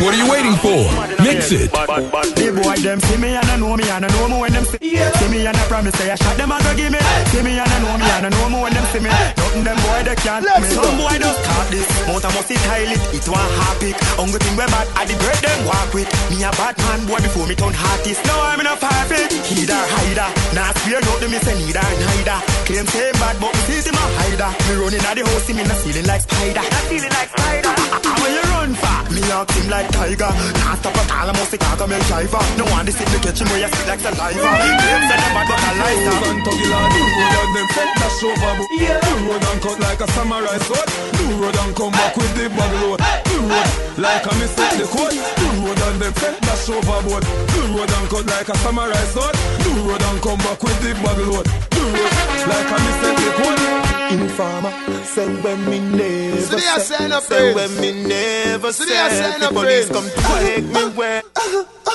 What 0.00 0.16
are 0.16 0.20
you 0.20 0.32
waiting 0.32 0.56
for? 0.64 0.80
Mix 1.20 1.52
it. 1.52 1.68
The 1.68 2.48
boy 2.56 2.76
them 2.80 3.00
see 3.04 3.20
me 3.20 3.36
and 3.36 3.44
I 3.44 3.56
know 3.60 3.76
me 3.76 3.84
and 3.84 4.00
I 4.00 4.08
know 4.08 4.32
me 4.32 4.40
when 4.40 4.52
them 4.56 4.64
see, 4.64 4.96
see 4.96 5.28
me 5.28 5.44
and 5.44 5.52
I 5.52 5.64
promise 5.68 5.92
say 6.00 6.08
I 6.08 6.16
shot 6.16 6.40
them 6.40 6.48
and 6.48 6.64
go 6.64 6.72
give 6.72 6.88
me. 6.88 6.96
See 7.28 7.44
me 7.44 7.60
and 7.60 7.68
I 7.68 7.78
know 7.84 8.00
me 8.00 8.08
and 8.08 8.24
I 8.24 8.30
know 8.32 8.48
me 8.48 8.58
when 8.64 8.72
them 8.72 8.86
see 8.96 9.04
me. 9.04 9.12
Nothing 9.12 9.60
them 9.60 9.76
boy 9.84 10.00
they 10.08 10.16
can't 10.16 10.40
me. 10.40 10.72
Some 10.72 10.96
boy 10.96 11.16
just 11.20 11.40
caught 11.44 11.68
this. 11.68 11.84
Mount 12.08 12.24
a 12.24 12.28
must 12.32 12.48
it 12.48 12.60
tile 12.64 12.92
it. 12.96 13.02
It 13.12 13.28
one 13.28 13.52
happy. 13.60 13.92
Hungry 14.16 14.40
thing 14.40 14.56
we 14.56 14.64
bad. 14.72 14.88
I 14.96 15.04
the 15.04 15.14
bread 15.20 15.36
them 15.44 15.60
walk 15.68 15.92
with. 15.92 16.08
Me 16.32 16.48
a 16.48 16.50
bad 16.56 16.74
man 16.80 17.00
boy 17.04 17.20
before 17.20 17.44
me 17.44 17.52
turn 17.52 17.76
artist. 17.76 18.24
Now 18.24 18.40
I'm 18.40 18.60
in 18.64 18.72
a 18.72 18.74
fight 18.80 19.12
Heater 19.52 19.76
hider. 19.76 20.30
Nah 20.56 20.72
swear 20.80 21.04
nothing 21.04 21.28
me 21.28 21.38
say 21.44 21.60
neither 21.60 21.84
neither. 21.84 22.40
Claim 22.64 22.86
same 22.88 23.16
bad 23.20 23.36
but 23.36 23.52
me 23.52 23.60
see 23.68 23.84
him 23.84 24.00
a 24.00 24.04
hider. 24.16 24.50
Me 24.64 24.72
running 24.80 25.04
at 25.04 25.12
the 25.12 25.28
house 25.28 25.44
see 25.44 25.52
me 25.52 25.62
na 25.68 25.76
ceiling 25.76 26.08
like 26.08 26.24
spider. 26.24 26.64
Na 26.64 26.80
ceiling 26.88 27.12
like 27.12 27.28
spider. 27.36 27.72
When 28.16 28.32
you 28.32 28.44
run 28.48 28.72
far, 28.80 29.04
me 29.12 29.20
act 29.28 29.52
him 29.52 29.68
like 29.68 29.89
tiger. 29.92 30.30
Can't 30.30 30.78
stop 30.80 30.96
at 30.96 31.10
all, 31.10 31.28
I 31.30 31.32
must 31.32 31.50
take 31.50 31.64
out 31.66 31.80
a 31.80 31.86
milk 31.86 32.04
driver. 32.06 32.42
No 32.58 32.64
one 32.70 32.86
to 32.86 32.92
see 32.92 33.04
him 33.04 33.48
where 33.50 33.60
you 33.62 33.68
sit 33.70 33.86
like 33.88 34.00
saliva. 34.00 34.40
Claim 34.40 35.02
say 35.08 35.18
them 35.20 35.32
bad 35.34 35.46
but 35.50 35.60
I 35.60 35.72
like 35.80 35.98
Road 36.00 36.10
that. 36.10 36.28
and 36.30 36.40
tuggy 36.46 36.66
lad, 36.70 36.88
do 36.94 37.00
road 37.00 37.34
and 37.40 37.52
them 37.56 37.68
set 37.74 37.90
dash 37.98 38.22
over 38.24 38.52
book. 38.58 38.68
Do 38.70 39.12
road 39.26 39.44
and 39.50 39.60
cut 39.62 39.78
like 39.80 40.00
a 40.00 40.06
samurai 40.14 40.58
sword. 40.66 40.88
Do 41.16 41.24
road 41.40 41.56
and 41.60 41.72
come 41.76 41.92
back 41.92 42.14
with 42.16 42.32
the 42.36 42.44
bag 42.50 42.72
load. 42.82 43.00
Do 43.28 43.36
road 43.50 43.68
like 43.98 44.26
a 44.26 44.32
miss 44.40 44.54
the 44.54 44.86
code. 44.90 45.16
Do 45.16 45.46
road 45.64 45.80
and 45.80 45.98
them 46.00 46.14
set 46.20 46.36
dash 46.40 46.68
overboard. 46.70 47.24
Do 47.52 47.60
road 47.74 47.90
and 47.90 48.06
cut 48.10 48.26
like 48.26 48.48
a 48.48 48.56
samurai 48.62 49.04
sword. 49.14 49.34
Do 49.64 49.70
road 49.88 50.02
and 50.02 50.20
come 50.22 50.38
back 50.44 50.60
with 50.62 50.78
the 50.82 50.92
bag 51.02 51.18
load. 51.28 51.46
Do 51.74 51.82
road 51.82 52.12
like 52.48 52.70
a 52.70 52.76
miss 52.84 52.98
the 53.02 53.30
code. 53.40 53.79
Informer, 54.10 54.72
say 55.04 55.28
when 55.42 55.70
me 55.70 55.78
never 55.78 56.40
So 56.40 56.56
they 56.56 56.62
say, 56.62 56.96
saying 56.96 57.20
say 57.22 57.54
when 57.54 57.80
me 57.80 57.92
never 58.08 58.72
So 58.72 58.84
say, 58.84 58.90
they 58.90 58.98
are 58.98 59.10
saying 59.10 59.42
a 59.42 59.46
the 59.46 59.48
police 59.54 59.88
praise. 59.88 59.90
come 59.90 60.08
to 60.10 60.44
take 60.44 60.64
me 60.64 60.82
where. 60.98 61.22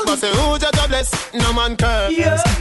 But 0.05 0.19
say 0.19 0.31
who 0.31 0.57
just 0.59 0.75
a 0.75 0.87
bless, 0.87 1.33
no 1.33 1.51
man 1.53 1.75
curse. 1.75 2.13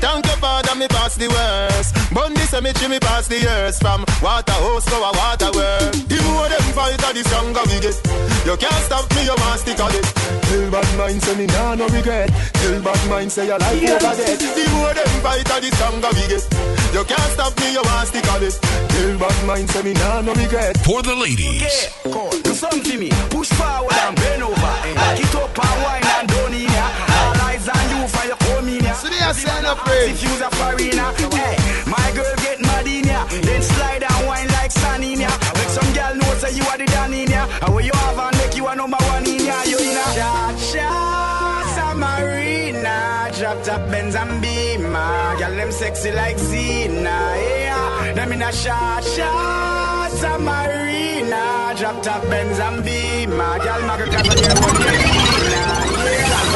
Thank 0.03 0.27
you 0.27 0.37
Father, 0.43 0.75
me 0.75 0.89
pass 0.89 1.15
the 1.15 1.29
worst. 1.29 1.95
Bundy 2.13 2.41
cemetery, 2.51 2.89
me 2.89 2.95
me 2.97 2.99
pass 3.01 3.29
the 3.29 3.39
years 3.39 3.79
from 3.79 4.05
water 4.23 4.53
house 4.53 4.85
to 4.87 4.97
a 4.97 5.11
water 5.13 5.51
world. 5.55 5.95
The 6.11 6.19
more 6.27 6.49
them 6.49 6.67
fight, 6.75 6.99
the 6.99 7.23
stronger 7.23 7.63
we 7.71 7.79
get. 7.79 7.97
You 8.47 8.57
can't 8.57 8.83
stop 8.87 9.07
me, 9.15 9.25
you 9.25 9.35
want 9.39 9.61
stick 9.61 9.79
on 9.79 9.95
it. 9.95 10.07
Tell 10.51 10.71
bad 10.71 10.89
mind 10.99 11.23
say 11.23 11.37
me 11.37 11.47
nah 11.47 11.75
no 11.75 11.87
regret. 11.89 12.31
Tell 12.59 12.81
bad 12.83 13.01
mind 13.09 13.31
say 13.31 13.47
your 13.47 13.59
life 13.59 13.83
over 13.83 14.15
dead. 14.19 14.39
The 14.39 14.65
more 14.75 14.95
them 14.95 15.11
fight, 15.23 15.47
the 15.47 15.71
stronger 15.79 16.11
we 16.15 16.25
get. 16.27 16.45
You 16.95 17.03
can't 17.03 17.33
stop 17.33 17.59
me, 17.59 17.73
you 17.73 17.83
want 17.83 18.07
stick 18.07 18.23
on 18.31 18.41
it. 18.41 18.55
Tell 18.63 19.19
bad 19.19 19.47
mind 19.47 19.69
say 19.69 19.83
me 19.83 19.95
nah 19.95 20.21
no 20.21 20.33
regret. 20.33 20.79
For 20.87 21.03
the 21.03 21.13
ladies. 21.17 21.91
Cool. 22.05 22.31
Do 22.31 22.55
something 22.55 22.85
for 22.87 22.97
me. 22.97 23.11
Push 23.35 23.51
forward 23.59 23.99
and 24.07 24.15
bend 24.15 24.45
over. 24.45 24.55
Back 24.55 25.19
it 25.19 25.35
up 25.35 25.59
and 25.59 25.83
wine 25.83 26.07
and 26.07 26.29
don't 26.29 26.55
in 26.55 26.71
ya. 26.71 26.87
All 27.19 27.51
eyes 27.51 27.67
on 27.67 27.85
you 27.91 28.07
for 28.07 28.25
your 28.31 28.39
home 28.47 28.69
in 28.69 28.85
ya. 28.85 28.93
So 28.95 29.09
they 29.09 29.19
are 29.27 29.35
saying 29.35 29.67
a 29.67 29.75
praise. 29.75 30.15
If 30.15 30.23
you's 30.23 30.41
a 30.41 30.51
foreigner, 30.55 31.11
hey, 31.35 31.59
my 31.91 32.07
girl 32.15 32.31
get 32.47 32.61
mad 32.63 32.87
in 32.87 33.11
ya. 33.11 33.27
Then 33.43 33.63
slide 33.63 34.05
and 34.07 34.27
wine 34.29 34.47
like 34.55 34.71
sun 34.71 35.03
in 35.03 35.19
ya. 35.19 35.35
Make 35.59 35.75
some 35.75 35.91
girl 35.99 36.15
know 36.15 36.31
say 36.39 36.55
you 36.55 36.63
are 36.71 36.79
the 36.79 36.87
dan 36.87 37.13
in 37.13 37.27
ya. 37.29 37.51
And 37.63 37.75
when 37.75 37.85
you 37.85 37.93
have 38.07 38.19
and 38.23 38.37
make 38.39 38.57
you 38.57 38.69
a 38.69 38.77
number 38.77 39.03
one 39.11 39.27
in 39.27 39.43
ya, 39.45 39.67
you 39.67 39.79
in 39.83 39.99
ya. 39.99 40.07
Cha 40.15 40.55
cha, 40.71 41.14
Samarina, 42.65 43.39
drop 43.39 43.63
top 43.63 43.91
Benz 43.91 44.15
and 44.15 44.41
Beamer. 44.41 45.37
Girl 45.39 45.55
them 45.57 45.73
sexy 45.73 46.13
like 46.13 46.39
Zena, 46.39 47.37
yeah. 47.61 48.13
Them 48.15 48.33
in 48.33 48.43
a 48.43 48.53
shot 48.53 49.05
shot, 49.05 50.11
Samarina, 50.13 51.77
drop 51.79 52.03
top 52.03 52.23
Benz 52.23 52.59
and 52.59 52.83
Beamer. 52.85 53.59
Girl 53.59 53.83
magga 53.85 54.07
cause 54.07 54.29
I 54.29 54.35
get 54.35 54.59
one 54.61 54.81
yeah. 54.81 55.85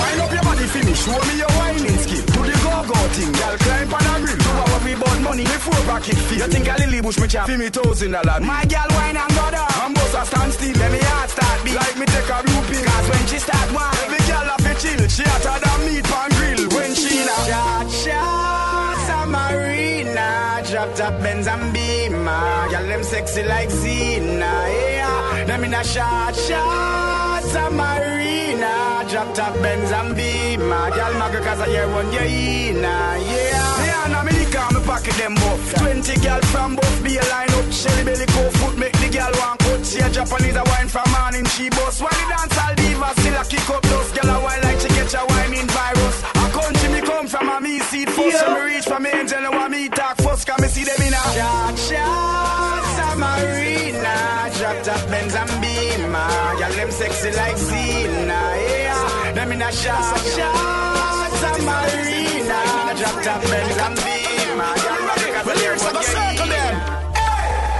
Wind 0.01 0.21
up 0.21 0.33
your 0.33 0.43
body 0.43 0.65
me, 0.87 0.95
show 0.95 1.19
me 1.29 1.39
your 1.39 1.51
whining 1.59 1.99
skill. 1.99 2.25
Do 2.25 2.41
the 2.41 2.57
go-go 2.65 2.99
thing, 3.13 3.33
girl 3.33 3.57
climb 3.59 3.95
on 3.95 4.07
a 4.07 4.25
grill. 4.25 4.39
Do 4.39 4.51
our 4.51 4.81
we 4.85 4.95
bought 4.95 5.21
money 5.21 5.45
before 5.45 5.85
bracket 5.85 6.17
fee. 6.17 6.37
You 6.37 6.49
think 6.49 6.69
I 6.69 6.77
Lily 6.77 7.01
Bush 7.03 7.19
me 7.19 7.29
chop? 7.29 7.47
Feel 7.47 7.59
me 7.59 7.69
thousand 7.69 8.13
dollar. 8.13 8.41
My 8.41 8.65
girl 8.65 8.89
wine 8.91 9.17
and 9.17 9.31
go 9.35 9.51
down. 9.51 9.69
I'm 9.77 9.93
boss 9.93 10.15
a 10.15 10.25
stand 10.25 10.53
still, 10.53 10.73
let 10.79 10.91
me 10.93 10.99
heart 11.03 11.31
start 11.31 11.65
beat. 11.65 11.75
Like 11.75 11.99
me 11.99 12.07
take 12.07 12.31
a 12.33 12.48
pill. 12.71 12.85
Cause 12.85 13.09
when 13.11 13.25
she 13.27 13.39
start 13.39 13.69
one, 13.73 13.95
every 14.05 14.23
girl 14.31 14.49
have 14.53 14.65
to 14.67 14.73
chill. 14.83 15.03
She 15.09 15.25
hotter 15.31 15.59
than 15.65 15.79
meat 15.87 16.05
pan 16.11 16.31
grill. 16.37 16.63
When 16.77 16.95
she 16.95 17.15
na 17.29 17.37
cha 17.49 17.65
cha, 18.03 18.23
Samarina, 19.07 20.29
drop 20.71 20.91
top 20.95 21.15
Benz 21.23 21.47
and 21.47 21.73
Beamer. 21.73 22.69
Girl 22.71 22.87
them 22.91 23.03
sexy 23.03 23.43
like 23.43 23.71
Zena, 23.71 24.53
yeah. 24.69 24.88
Them 25.59 25.65
in 25.65 25.75
a 25.75 25.83
shot 25.83 26.37
shot, 26.37 27.43
Samarina, 27.43 29.11
drop 29.11 29.35
top 29.35 29.55
Benz 29.55 29.91
and 29.91 30.15
Beamer. 30.15 30.91
Girl 30.95 31.15
magga 31.19 31.43
cause 31.43 31.59
I 31.59 31.67
hear 31.67 31.89
one 31.89 32.07
in, 32.15 32.77
yeah. 32.77 33.19
Yeah, 33.19 34.07
now 34.07 34.23
me 34.23 34.31
lick 34.39 34.55
on 34.55 34.73
me 34.73 34.81
pocket 34.87 35.15
them 35.15 35.35
buff. 35.35 35.75
Twenty 35.75 36.15
girl 36.21 36.41
from 36.55 36.77
both 36.77 37.03
be 37.03 37.17
a 37.17 37.25
line 37.27 37.51
up. 37.51 37.73
Shelly 37.73 38.05
belly 38.05 38.27
go 38.27 38.51
foot 38.51 38.79
make 38.79 38.97
the 39.03 39.09
girl 39.11 39.33
want 39.35 39.59
cut. 39.59 39.85
See 39.85 39.99
a 39.99 40.09
Japanese 40.09 40.55
a 40.55 40.63
wine 40.63 40.87
from 40.87 41.11
morning 41.11 41.45
she 41.47 41.71
boss. 41.71 42.01
While 42.01 42.15
the 42.15 42.27
dance 42.31 42.57
all 42.57 42.75
diva 42.79 43.11
still 43.19 43.35
a 43.35 43.45
kick 43.45 43.69
up 43.69 43.83
those 43.83 44.13
girl 44.13 44.31
a 44.31 44.39
wine 44.41 44.63
like 44.63 44.79
she 44.79 44.87
catch 44.95 45.15
a 45.19 45.27
wine 45.27 45.55
in 45.59 45.67
virus. 45.67 46.23
A 46.23 46.47
country 46.55 46.89
me 46.95 47.01
come 47.01 47.27
from 47.27 47.49
a 47.49 47.61
me 47.61 47.81
seed 47.81 48.09
first. 48.11 48.39
So 48.39 48.55
me 48.55 48.61
reach 48.63 48.85
from 48.85 49.03
me 49.03 49.11
angel 49.11 49.43
and 49.43 49.55
want 49.57 49.73
me 49.73 49.89
talk 49.89 50.19
first. 50.23 50.47
Cause 50.47 50.61
me 50.63 50.69
see 50.69 50.85
them 50.85 51.03
in 51.03 51.15
a 51.19 51.23
shot 51.35 51.77
shot. 51.77 52.38
Drop 54.69 54.85
top 54.85 55.09
Benz 55.09 55.35
and 55.35 55.49
Beamer. 55.63 56.29
Girl 56.61 56.73
them 56.77 56.91
sexy 56.91 57.33
like 57.33 57.57
Zena, 57.57 58.53
yeah. 58.69 59.33
Them 59.33 59.53
in 59.53 59.63
a 59.63 59.73
shot 59.73 60.21
shot. 60.37 61.33
Samarina, 61.41 62.93
drop 63.01 63.17
top 63.25 63.41
Benz 63.49 63.79
and 63.81 63.97
Beamer. 63.97 64.73
Girl 64.85 65.01
rock 65.09 65.47
Well, 65.47 65.57
lyrics 65.57 65.87
are 65.87 65.93
gonna 65.95 66.05
circle 66.05 66.49
them. 66.53 66.75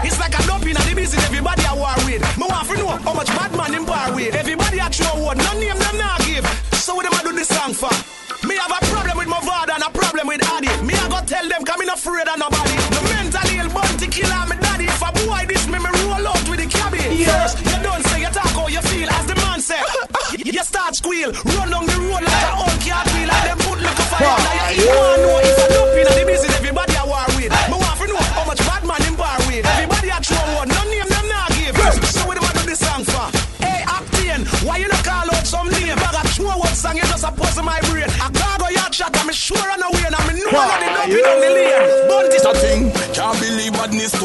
It's 0.03 0.19
like 0.19 0.33
a 0.33 0.43
dump 0.47 0.65
in 0.65 0.73
the 0.73 0.93
business, 0.97 1.23
everybody 1.27 1.63
a 1.69 1.77
war 1.77 1.93
with. 2.09 2.25
Me 2.39 2.47
want 2.49 2.67
to 2.67 2.77
know 2.79 2.89
how 2.89 3.13
much 3.13 3.29
bad 3.37 3.53
man 3.55 3.75
in 3.75 3.85
bar 3.85 4.15
with. 4.15 4.35
Everybody 4.35 4.79
a 4.79 4.89
throw 4.89 5.27
word, 5.29 5.37
no 5.37 5.53
name 5.61 5.77
them 5.77 5.97
nah 5.99 6.17
give. 6.25 6.47
So 6.73 6.95
what 6.95 7.05
them 7.05 7.13
a 7.13 7.23
do 7.23 7.37
this 7.37 7.49
song 7.49 7.75
for? 7.75 7.93
Me 8.49 8.57
have 8.57 8.73
a 8.73 8.81
problem 8.87 9.19
with 9.19 9.29
my 9.29 9.41
father 9.41 9.75
and 9.77 9.83
a 9.85 9.91
problem 9.91 10.27
with 10.27 10.41
Addy. 10.57 10.73
Me 10.87 10.95
I 10.95 11.09
go 11.11 11.21
tell 11.27 11.47
them, 11.47 11.67
come 11.67 11.83
in 11.83 11.91
afraid 11.91 12.29
of 12.33 12.39
nobody. 12.39 12.81
The 12.97 13.01
mentally 13.13 13.59
ill 13.61 13.69
bounty 13.77 14.09
killer, 14.09 14.47
me 14.49 14.57
years. 17.29 17.53
You 17.61 17.79
don't 17.85 18.03
say 18.09 18.21
you 18.25 18.31
talk 18.33 18.53
how 18.57 18.69
you 18.69 18.83
feel, 18.83 19.09
as 19.09 19.25
the 19.27 19.37
man 19.45 19.61
said. 19.61 19.85
you 20.33 20.65
start 20.65 20.95
squeal, 20.97 21.31
run 21.57 21.69
down 21.71 21.85
the 21.87 21.97
road 22.01 22.25
like 22.25 22.45
a 22.49 22.53
old 22.65 22.79
cat 22.81 23.07
wheel, 23.13 23.31
And 23.31 23.45
them 23.49 23.59
put 23.65 23.79
look 23.85 23.99
a 23.99 24.05
fire. 24.11 24.25
Like 24.25 24.77
you 24.79 24.89
want 24.89 25.21
know 25.23 25.39
if 25.45 25.59
I 25.63 25.67
dump 25.73 25.99
in 25.99 26.07
the 26.09 26.25
business, 26.27 26.55
everybody 26.59 26.95
I 26.97 27.05
war 27.05 27.27
with. 27.37 27.51
Me 27.71 27.77
want 27.77 27.97
to 28.01 28.07
know 28.09 28.25
how 28.37 28.45
much 28.49 28.61
bad 28.65 28.83
man 28.89 29.01
in 29.09 29.15
bar 29.17 29.39
with. 29.47 29.65
Everybody 29.65 30.09
I 30.13 30.19
throw 30.25 30.45
one, 30.57 30.69
No 30.69 30.81
name 30.89 31.09
them 31.09 31.27
not 31.29 31.51
give. 31.57 31.77
So 32.15 32.21
what 32.27 32.35
do 32.39 32.43
I 32.45 32.53
do 32.59 32.63
this 32.67 32.81
song 32.81 33.05
for? 33.05 33.27
Hey, 33.63 33.83
Octane, 33.85 34.45
why 34.65 34.79
you 34.79 34.89
not 34.89 35.05
call 35.05 35.29
out 35.29 35.47
some 35.47 35.69
name? 35.69 35.97
Bag 35.97 36.17
a 36.17 36.23
throw 36.33 36.57
one 36.57 36.75
song, 36.75 36.97
you 36.97 37.07
just 37.13 37.25
a 37.25 37.31
pause 37.33 37.59
in 37.59 37.65
my 37.65 37.81
brain. 37.89 38.09
I 38.25 38.29
can't 38.33 38.59
go 38.61 38.69
yard 38.69 38.95
shot, 38.95 39.13
I'm 39.17 39.31
sure 39.33 39.59
I 39.59 39.77
know 39.77 39.91
when 39.93 40.13
I'm 40.15 40.29
in 40.31 40.39
no 40.39 40.51
one 40.57 40.69
of 40.71 40.79
the 40.81 40.89
dumping 40.97 41.27
on 41.29 41.41
the 41.41 41.51
lead 41.57 41.68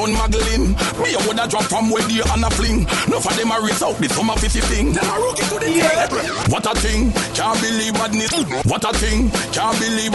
done 0.03 0.13
muggling. 0.17 0.75
Me 0.99 1.15
a 1.15 1.19
woulda 1.23 1.47
drop 1.47 1.63
from 1.63 1.89
where 1.89 2.03
the 2.07 2.19
and 2.33 2.43
a 2.43 2.49
fling. 2.51 2.83
No 3.07 3.19
for 3.19 3.31
them 3.33 3.51
a 3.51 3.57
race 3.63 3.81
out 3.81 3.95
the 3.97 4.07
summer 4.09 4.35
fifty 4.35 4.59
thing. 4.59 4.91
Them 4.91 5.07
a 5.07 5.15
rookie 5.19 5.47
to 5.47 5.57
the 5.59 5.69
yeah. 5.71 6.07
What 6.51 6.65
a 6.67 6.73
thing, 6.75 7.11
can't 7.33 7.59
believe 7.61 7.93
badness. 7.93 8.31
What 8.67 8.83
a 8.83 8.91
thing, 8.93 9.31
can't 9.55 9.77
believe. 9.79 10.13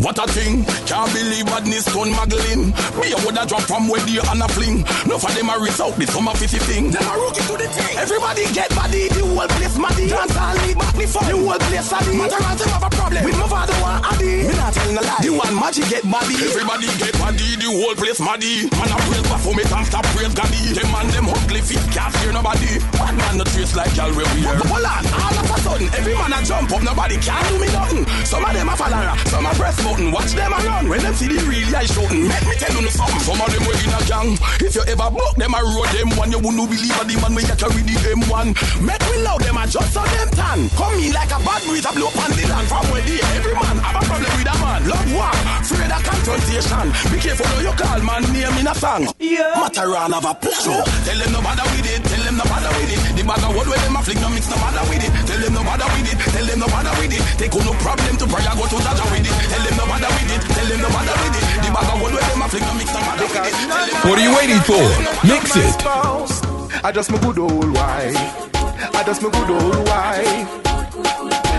What 0.00 0.18
a 0.18 0.26
thing, 0.32 0.64
can't 0.88 1.10
believe 1.12 1.46
badness 1.46 1.84
done 1.92 2.12
muggling. 2.16 2.72
Me 2.96 3.12
a 3.12 3.18
woulda 3.24 3.44
drop 3.44 3.62
from 3.68 3.88
where 3.88 4.00
the 4.08 4.24
and 4.24 4.42
a 4.42 4.48
fling. 4.48 4.84
No 5.04 5.18
for 5.18 5.30
them 5.32 5.50
a 5.52 5.58
race 5.60 5.80
out 5.80 5.94
the 5.96 6.06
summer 6.08 6.32
fifty 6.34 6.58
thing. 6.64 6.90
Them 6.90 7.04
a 7.04 7.14
rookie 7.20 7.44
to 7.44 7.54
the 7.56 7.68
thing. 7.68 7.98
Everybody 7.98 8.44
get 8.56 8.70
body, 8.72 9.08
the 9.12 9.20
whole 9.24 9.48
place 9.48 9.76
muddy. 9.76 10.08
Dance 10.08 10.36
all 10.36 10.56
lead 10.64 10.76
back 10.78 10.94
me 10.96 11.06
for 11.06 11.24
the 11.28 11.36
whole 11.36 11.60
place 11.68 11.92
addy. 11.92 12.16
Matter 12.16 12.40
them 12.40 12.68
have 12.72 12.84
a 12.84 12.90
problem 12.90 13.24
with 13.24 13.36
my 13.36 13.48
father 13.48 13.76
one 13.84 14.00
addy. 14.04 14.48
Me 14.48 14.54
not 14.56 14.72
telling 14.72 14.96
a 14.96 15.02
lie. 15.04 15.20
The 15.20 15.30
one 15.30 15.54
magic 15.54 15.88
get 15.92 16.04
body. 16.08 16.36
Everybody 16.38 16.86
get 16.96 17.12
body, 17.18 17.48
the 17.60 17.68
whole 17.68 17.94
place 17.94 18.20
muddy. 18.20 18.70
Man 18.72 18.88
a 18.88 18.96
praise 19.18 19.30
Baphomet 19.30 19.72
and 19.72 19.86
stop 19.86 20.04
praise 20.14 20.34
Gandhi. 20.34 20.72
Them 20.74 20.90
man 20.92 21.06
them 21.08 21.28
ugly 21.28 21.60
feet 21.60 21.82
can't 21.90 22.14
fear 22.16 22.32
nobody. 22.32 22.78
Bad 22.94 23.14
man 23.16 23.38
no 23.38 23.44
trace 23.44 23.74
like 23.74 23.94
y'all 23.96 24.10
we 24.14 24.22
are. 24.22 24.56
Hold 24.66 24.84
on, 24.84 25.04
all 25.10 25.38
of 25.38 25.50
a 25.50 25.56
sudden 25.60 25.88
every 25.94 26.14
man 26.14 26.32
a 26.32 26.38
jump 26.44 26.70
up, 26.70 26.82
nobody 26.82 27.16
can 27.18 27.42
do 27.48 27.58
me 27.58 27.68
nothing. 27.72 28.06
Some 28.24 28.44
of 28.44 28.52
them 28.52 28.68
a 28.68 28.76
follower, 28.76 29.16
some 29.26 29.46
a 29.46 29.52
breast 29.54 29.82
button. 29.82 30.12
Watch 30.12 30.32
them 30.32 30.52
a 30.52 30.58
run 30.62 30.88
when 30.88 31.00
them 31.02 31.14
see 31.14 31.28
the 31.28 31.38
real 31.46 31.74
eye 31.74 31.86
shooting. 31.86 32.28
Make 32.28 32.46
me 32.46 32.54
tell 32.58 32.74
you 32.74 32.88
something. 32.90 33.22
Some 33.26 33.40
of 33.40 33.48
them 33.50 33.62
we 33.66 33.74
in 33.82 33.94
a 33.94 34.00
gang. 34.06 34.38
If 34.62 34.74
you 34.74 34.84
ever 34.86 35.08
broke 35.10 35.36
them 35.36 35.54
a 35.54 35.60
road 35.62 35.90
them 35.94 36.10
one, 36.16 36.30
you 36.30 36.38
wouldn't 36.38 36.68
believe 36.70 36.98
a 36.98 37.02
the 37.04 37.16
man 37.18 37.34
when 37.34 37.44
you 37.46 37.56
carry 37.58 37.82
the 37.82 37.96
M1. 38.14 38.46
Make 38.82 39.04
me 39.10 39.16
love 39.22 39.42
them 39.42 39.58
a 39.58 39.64
just 39.66 39.92
so 39.92 40.02
them 40.02 40.28
tan. 40.34 40.68
Come 40.78 40.98
in 40.98 41.12
like 41.12 41.32
a 41.32 41.38
bad 41.42 41.62
breeze, 41.66 41.86
a 41.86 41.92
blow 41.92 42.10
pan 42.14 42.30
the 42.36 42.44
land 42.46 42.66
from 42.68 42.84
where 42.92 43.02
the 43.02 43.16
every 43.34 43.54
man 43.54 43.76
confrontation. 46.88 47.12
Be 47.12 47.18
careful 47.20 47.46
how 47.46 47.60
you 47.60 47.72
call 47.76 48.00
man 48.02 48.22
name 48.32 48.58
in 48.58 48.66
a 48.66 48.74
song. 48.74 49.08
Yeah. 49.18 49.54
Mataran 49.60 50.12
have 50.12 50.24
a 50.24 50.34
plan. 50.34 50.60
Sure. 50.60 50.84
Tell 51.04 51.18
them 51.18 51.32
no 51.32 51.40
bother 51.42 51.66
with 51.72 51.86
it. 51.86 52.00
Tell 52.04 52.22
them 52.24 52.36
no 52.36 52.44
bother 52.44 52.72
with 52.76 52.92
it. 52.92 53.00
The 53.16 53.22
bag 53.24 53.44
of 53.44 53.52
wood 53.54 53.68
where 53.68 53.78
them 53.78 53.96
a 53.96 54.00
flick 54.02 54.20
no 54.20 54.28
mix 54.30 54.48
no 54.48 54.56
bother 54.56 54.84
with 54.88 55.04
it. 55.04 55.12
Tell 55.26 55.40
them 55.40 55.52
no 55.54 55.62
bother 55.64 55.88
with 55.92 56.08
it. 56.08 56.18
Tell 56.18 56.46
them 56.46 56.58
no 56.58 56.66
bother 56.68 56.94
with 56.98 57.12
it. 57.12 57.22
Take 57.38 57.54
no 57.54 57.72
problem 57.84 58.14
to 58.18 58.26
prayer 58.28 58.54
go 58.56 58.64
to 58.68 58.78
Jaja 58.78 59.04
with 59.12 59.28
it. 59.28 59.34
Tell 59.52 59.62
them 59.64 59.76
no 59.76 59.84
bother 59.86 60.10
with 60.16 60.32
it. 60.32 60.42
Tell 60.48 60.68
them 60.68 60.80
no 60.80 60.88
bother 60.88 61.16
with 61.22 61.36
it. 61.38 61.44
The 61.62 61.68
bag 61.72 61.88
of 61.88 61.96
wood 62.00 62.12
where 62.16 62.26
them 62.28 62.42
a 62.42 62.46
flick 62.48 62.64
no 62.64 62.74
mix 62.74 62.88
no 62.92 63.00
bother 63.04 63.28
with 63.28 63.48
it. 63.48 63.54
What 64.04 64.16
are 64.18 64.24
you 64.24 64.32
waiting 64.34 64.62
for? 64.64 64.84
Mix 65.26 65.44
it. 65.56 65.76
I 66.84 66.92
just 66.92 67.10
my 67.10 67.18
good 67.18 67.38
old 67.38 67.70
wife. 67.74 68.16
I 68.94 69.02
just 69.04 69.20
my 69.22 69.30
good 69.30 69.50
old 69.50 69.82
wife. 69.88 70.46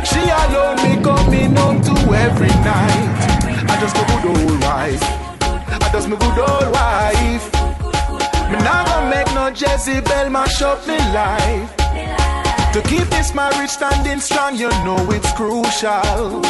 She 0.07 0.21
alone 0.25 0.79
me 0.81 0.93
coming 1.03 1.55
home 1.55 1.81
to 1.83 1.93
every 2.15 2.47
night. 2.63 3.38
I 3.71 3.79
just 3.79 3.95
my 3.95 4.05
good 4.07 4.25
old 4.29 4.61
wife. 4.61 5.03
I 5.83 5.89
just 5.91 6.07
my 6.09 6.17
good 6.17 6.39
old 6.39 6.71
wife. 6.73 7.45
Me 8.51 8.57
now 8.65 8.83
gonna 8.85 9.09
make 9.09 9.31
no 9.33 9.47
Jezebel 9.49 10.29
mash 10.29 10.61
up 10.61 10.85
me 10.87 10.97
life. 11.13 11.75
To 12.73 12.81
keep 12.83 13.07
this 13.09 13.33
marriage 13.33 13.69
standing 13.69 14.19
strong, 14.19 14.55
you 14.55 14.69
know 14.85 14.99
it's 15.11 15.31
crucial. 15.33 16.43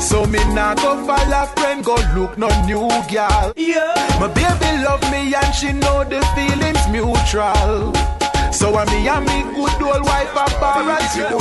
So 0.00 0.24
me 0.24 0.38
nah 0.54 0.74
go 0.74 1.04
follow 1.06 1.46
friend, 1.56 1.84
go 1.84 1.96
look 2.16 2.38
no 2.38 2.48
new 2.64 2.88
gal. 3.08 3.52
Yeah. 3.56 3.94
My 4.18 4.28
baby 4.28 4.82
love 4.82 5.02
me 5.12 5.34
and 5.34 5.54
she 5.54 5.72
know 5.72 6.04
the 6.04 6.20
feelings 6.34 6.88
mutual. 6.88 8.19
So 8.60 8.76
I 8.76 8.84
me 8.92 9.08
and 9.08 9.24
me 9.24 9.40
good 9.56 9.80
old 9.80 10.04
wife 10.04 10.32
a 10.32 10.60
bar 10.60 10.90
as 10.90 11.16
usual. 11.16 11.38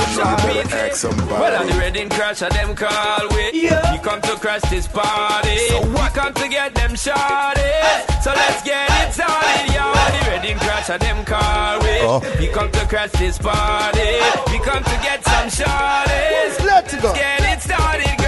Well, 1.27 1.61
on 1.61 1.67
the 1.67 1.73
wedding 1.73 2.07
crash, 2.07 2.41
of 2.41 2.49
them 2.51 2.73
call 2.73 3.27
we. 3.35 3.61
Yeah. 3.61 3.93
You 3.93 3.99
come 3.99 4.21
to 4.21 4.37
crash 4.37 4.61
this 4.69 4.87
party. 4.87 5.57
So 5.67 5.81
what? 5.91 6.15
We 6.15 6.21
come 6.21 6.33
to 6.35 6.47
get 6.47 6.73
them 6.75 6.91
shawty. 6.91 8.23
So 8.23 8.31
let's 8.31 8.63
get 8.63 8.87
it 9.03 9.11
started, 9.13 9.67
yo. 9.67 9.91
The 9.91 10.29
wedding 10.31 10.59
crash, 10.59 10.89
of 10.89 11.01
them 11.01 11.25
call 11.25 11.79
we. 11.81 11.99
Oh. 12.07 12.21
You 12.39 12.51
come 12.53 12.71
to 12.71 12.87
crash 12.87 13.11
this 13.11 13.37
party. 13.37 14.11
We 14.51 14.59
come 14.59 14.85
to 14.85 14.97
get 15.03 15.21
some 15.25 15.49
shawties. 15.49 16.63
Let's 16.63 16.95
go. 17.01 17.13
Get 17.13 17.41
it 17.41 17.61
started, 17.61 18.18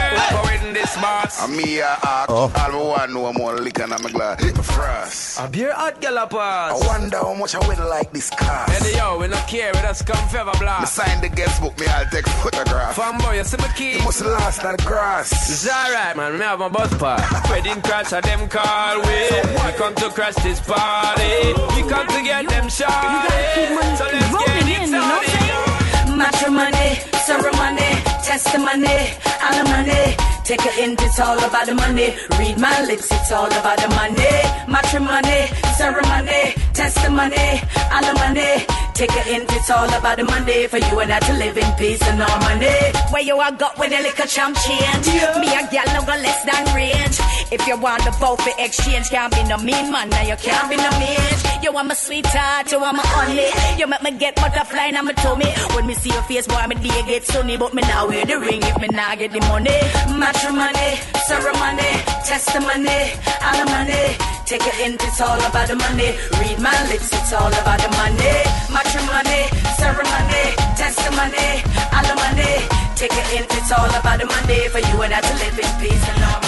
in 0.72 0.82
this 0.82 0.96
box. 0.98 1.44
And 1.44 1.56
me, 1.58 1.82
uh, 1.82 1.96
uh, 2.04 2.26
Oh. 2.30 2.52
all 2.56 2.72
me 2.72 2.78
want 2.80 3.12
know 3.12 3.34
more 3.34 3.56
liquor 3.56 3.88
than 3.88 4.02
my 4.02 4.10
glass. 4.12 4.40
Frost. 4.72 5.40
A 5.40 5.48
beer 5.48 5.74
hot 5.74 6.00
gal 6.02 6.18
a 6.18 6.24
I 6.24 6.26
pass. 6.28 6.88
wonder 6.88 7.18
how 7.18 7.34
much 7.34 7.56
I 7.56 7.68
would 7.68 7.80
like 7.80 8.12
this 8.14 8.30
car. 8.30 8.66
Hey, 8.70 8.96
yo, 8.98 9.18
we 9.20 9.28
not 9.28 9.48
care. 9.48 9.72
We 9.74 9.80
just 9.82 10.06
come 10.06 10.24
forever 10.30 10.52
Me 10.54 10.60
blast. 10.60 10.96
sign 10.96 11.20
the 11.22 11.30
guest 11.30 11.62
book, 11.62 11.78
me 11.80 11.88
I'll 11.88 12.06
take 12.10 12.28
photograph. 12.44 12.96
Fanboy, 12.96 13.38
you 13.38 13.44
see 13.44 13.58
my 13.58 13.68
key? 13.76 13.98
You 13.98 14.04
must 14.04 14.22
last 14.24 14.64
on 14.64 14.76
the 14.78 14.84
grass. 14.84 15.32
It's 15.32 15.68
alright, 15.68 16.16
man. 16.16 16.38
Me 16.38 16.46
have 16.46 16.60
my 16.60 16.70
bus 16.70 16.94
pass. 16.98 17.22
Wedding 17.50 17.82
crash, 17.82 18.14
of 18.14 18.24
them 18.24 18.48
call 18.48 19.02
we. 19.02 19.20
We 19.66 19.72
come 19.78 19.96
to 19.96 20.10
crash 20.10 20.36
this 20.36 20.60
party. 20.62 21.54
We 21.76 21.82
come 21.90 22.08
to 22.08 22.22
get 22.24 22.48
them 22.48 22.66
shawty. 22.68 23.98
So 23.98 24.06
let's 24.06 24.32
get 24.46 24.68
it 24.68 24.88
started. 24.88 26.18
Matrimony, 26.18 26.90
ceremony, 27.28 27.92
testimony, 28.24 28.98
alimony. 29.42 30.16
Take 30.43 30.65
a 30.65 30.71
hint, 30.71 31.01
it's 31.01 31.19
all 31.19 31.38
about 31.38 31.65
the 31.65 31.75
money. 31.75 32.15
Read 32.39 32.58
my 32.58 32.82
lips, 32.86 33.10
it's 33.12 33.32
all 33.32 33.45
about 33.45 33.77
the 33.77 33.88
money. 33.89 34.36
Matrimony, 34.67 35.47
ceremony, 35.77 36.56
testimony, 36.73 37.62
alimony. 37.91 38.90
Take 39.02 39.18
a 39.18 39.24
hint, 39.34 39.50
it's 39.50 39.72
all 39.72 39.90
about 39.90 40.18
the 40.18 40.24
money. 40.24 40.68
For 40.68 40.78
you 40.78 41.00
and 41.00 41.12
I 41.12 41.18
to 41.22 41.34
live 41.34 41.58
in 41.58 41.74
peace 41.74 42.04
and 42.06 42.22
harmony. 42.22 42.70
Where 43.10 43.24
you 43.24 43.36
are 43.36 43.52
got 43.52 43.76
with 43.80 43.92
a 43.92 44.00
little 44.00 44.28
champ 44.28 44.56
change. 44.62 45.08
Me 45.42 45.50
a 45.58 45.66
gal 45.74 45.90
no 45.98 46.06
go 46.06 46.14
less 46.22 46.46
than 46.46 46.62
range. 46.76 47.18
If 47.50 47.66
you 47.66 47.82
want 47.82 48.06
the 48.06 48.16
both 48.22 48.40
for 48.46 48.54
exchange, 48.62 49.10
can't 49.10 49.34
be 49.34 49.42
no 49.46 49.58
mean 49.58 49.92
man, 49.92 50.08
now 50.12 50.22
you 50.22 50.36
can't 50.36 50.70
be 50.70 50.78
no 50.78 50.92
mean. 51.02 51.34
You 51.64 51.74
want 51.74 51.88
my 51.88 51.96
sweetheart, 51.96 52.72
you 52.72 52.80
want 52.80 52.98
my 52.98 53.04
honey. 53.04 53.50
You 53.80 53.88
make 53.88 54.04
me 54.04 54.12
get 54.12 54.36
butterfly 54.36 54.94
in 54.94 55.04
my 55.04 55.14
tummy. 55.14 55.50
When 55.74 55.88
me 55.88 55.96
see 55.96 56.14
your 56.14 56.22
face, 56.30 56.46
boy, 56.46 56.62
my 56.70 56.76
day 56.76 57.02
get 57.08 57.26
sunny. 57.26 57.58
But 57.58 57.74
me 57.74 57.82
now 57.82 58.08
wear 58.08 58.24
the 58.24 58.38
ring 58.38 58.62
if 58.62 58.80
me 58.80 58.88
now 58.90 59.16
get 59.16 59.32
the 59.32 59.40
money. 59.50 59.82
Matrimony, 60.14 61.02
ceremony, 61.26 61.90
testimony, 62.22 63.18
alimony. 63.42 64.40
Take 64.52 64.68
a 64.68 64.76
hint, 64.84 65.02
it's 65.02 65.22
all 65.22 65.40
about 65.40 65.70
the 65.70 65.78
money. 65.78 66.12
Read 66.42 66.60
my 66.60 66.76
lips, 66.90 67.14
it's 67.14 67.32
all 67.32 67.48
about 67.48 67.80
the 67.80 67.88
money. 67.96 68.44
Matrimony, 68.68 69.48
ceremony, 69.80 70.44
testimony, 70.76 71.64
alimony. 71.96 72.67
Take 72.98 73.13
a 73.13 73.23
hint, 73.32 73.48
it's 73.50 73.71
all 73.71 73.88
about 73.88 74.19
the 74.19 74.25
money. 74.25 74.67
For 74.67 74.80
you 74.80 75.02
and 75.04 75.13
I 75.13 75.21
to 75.21 75.34
live 75.40 75.58
in 75.58 75.71
peace 75.80 76.04
and 76.04 76.19
harmony. 76.19 76.42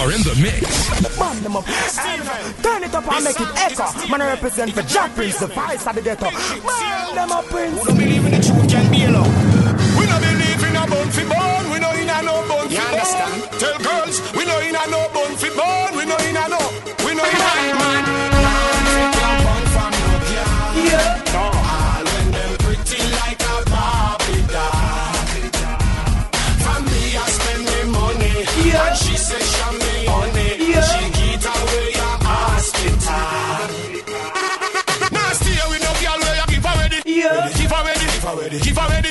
Are 0.00 0.12
in 0.12 0.22
the 0.24 0.34
mix. 0.40 0.64
Bam 1.18 1.36
them 1.42 1.56
up. 1.56 1.64
Turn 2.64 2.82
it 2.82 2.94
up 2.94 3.04
and 3.04 3.24
make 3.24 3.38
it 3.38 3.48
echo. 3.60 3.84
Man, 4.08 4.22
I 4.22 4.32
represent 4.32 4.72
for 4.72 4.82
Jack 4.82 5.14
Prince, 5.14 5.38
the 5.38 5.46
vice 5.48 5.86
of 5.86 5.94
the 5.94 6.02
ghetto. 6.02 6.30
Bam 6.30 7.14
them 7.14 7.30
up, 7.32 7.44
Prince. 7.46 7.84
don't 7.84 7.98
believe 7.98 8.24
in 8.24 8.32
the 8.32 8.40
truth 8.40 8.68
can 8.68 8.90
be 8.90 9.04
alone. 9.04 9.28
We 10.00 10.06
don't 10.08 10.22
believe 10.24 10.62
in 10.64 10.76
a 10.76 10.84
bun 10.88 11.08
fi 11.12 11.24
bone. 11.28 11.70
We 11.72 11.78
know 11.80 11.92
in 11.92 12.08
a 12.08 12.22
no 12.24 12.40
bun 12.48 12.68
fi 12.68 12.74
You 12.74 12.80
understand? 12.80 13.60
Tell 13.60 13.76
girls 13.78 14.16
we 14.32 14.44
know 14.48 14.58
in 14.64 14.74
a 14.74 14.84
no 14.88 15.08
bun 15.12 15.36
fi 15.36 15.48
bone. 15.52 15.92
We 15.96 16.04
know 16.08 16.16
in 16.24 16.36
a 16.36 16.48
no. 16.48 16.60
We 17.04 17.12
know 17.14 17.24
in 17.28 17.36
a 17.36 17.76
man. 17.76 18.04
All 20.92 21.19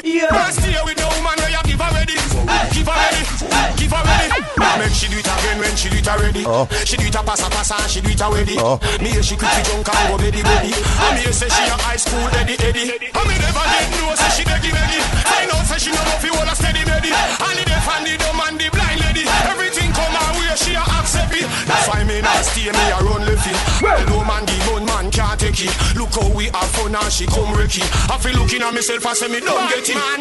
Already. 0.09 0.33
Now 0.33 0.49
stay 0.49 0.73
with 0.85 0.97
no 0.97 1.07
woman 1.13 1.37
where 1.37 1.53
you 1.53 1.63
give 1.69 1.81
already. 1.81 2.17
Give 2.73 2.89
already. 2.89 3.21
Give 3.77 3.93
her 3.93 4.01
already. 4.01 4.29
Make 4.79 4.95
she 4.97 5.07
do 5.07 5.17
it 5.21 5.29
again 5.29 5.57
when 5.61 5.75
she 5.77 5.89
do 5.89 5.97
it 6.01 6.07
already. 6.09 6.43
Oh. 6.49 6.65
She 6.85 6.97
do 6.97 7.05
it 7.05 7.13
a 7.13 7.21
passa 7.21 7.45
passa 7.53 7.77
and 7.77 7.91
she 7.91 8.01
do 8.01 8.09
it 8.09 8.21
already. 8.21 8.55
Oh. 8.57 8.81
Me 9.01 9.13
hear 9.13 9.21
she 9.21 9.35
quick 9.37 9.53
fi 9.53 9.61
drunk 9.69 9.85
and 9.85 10.09
go 10.09 10.17
beddy 10.17 10.41
beddy. 10.41 10.73
And 10.73 11.13
me 11.13 11.21
hear 11.21 11.33
say 11.33 11.49
she 11.49 11.61
a 11.69 11.77
high 11.77 12.01
school 12.01 12.25
Eddie 12.41 12.57
Eddie. 12.57 12.89
And 13.13 13.25
me 13.29 13.35
never 13.37 13.65
did 13.69 13.89
know 14.01 14.17
say 14.17 14.29
she 14.33 14.43
beggy 14.49 14.71
beggy. 14.73 14.99
I 15.29 15.45
know 15.45 15.61
say 15.69 15.77
she 15.77 15.91
know 15.93 16.01
if 16.17 16.23
you 16.25 16.33
hold 16.33 16.49
a 16.49 16.55
steady 16.57 16.81
steady. 16.81 17.11
And 17.13 17.55
the 17.59 17.63
deaf 17.69 17.87
and 17.93 18.05
the 18.09 18.13
dumb 18.17 18.41
and 18.49 18.57
the 18.57 18.67
blind 18.73 18.99
lady. 19.05 19.23
Her 19.29 19.55
way 19.61 19.68
she 20.59 20.75
a 20.75 20.83
accept 20.83 21.33
it. 21.33 21.47
That's 21.67 21.87
why 21.87 22.03
me 22.03 22.21
not 22.21 22.43
stay 22.43 22.71
me 22.71 22.85
a 22.91 22.99
run 22.99 23.23
left 23.25 23.47
it. 23.47 23.57
Well, 23.81 23.99
no 24.07 24.23
man 24.25 24.43
the 24.45 24.57
gun 24.67 24.85
man 24.85 25.11
can't 25.11 25.39
take 25.39 25.61
it. 25.63 25.73
Look 25.95 26.13
how 26.13 26.29
we 26.35 26.45
have 26.45 26.69
fun 26.75 26.95
and 26.95 27.11
she 27.11 27.25
come 27.25 27.55
wreck 27.55 27.75
it. 27.77 27.89
I 28.11 28.17
feel 28.19 28.35
looking 28.39 28.61
at 28.61 28.73
myself 28.73 29.05
and 29.05 29.17
say 29.17 29.27
me 29.27 29.39
don't 29.39 29.69
get 29.69 29.89
it. 29.89 29.95
Man. 29.95 30.19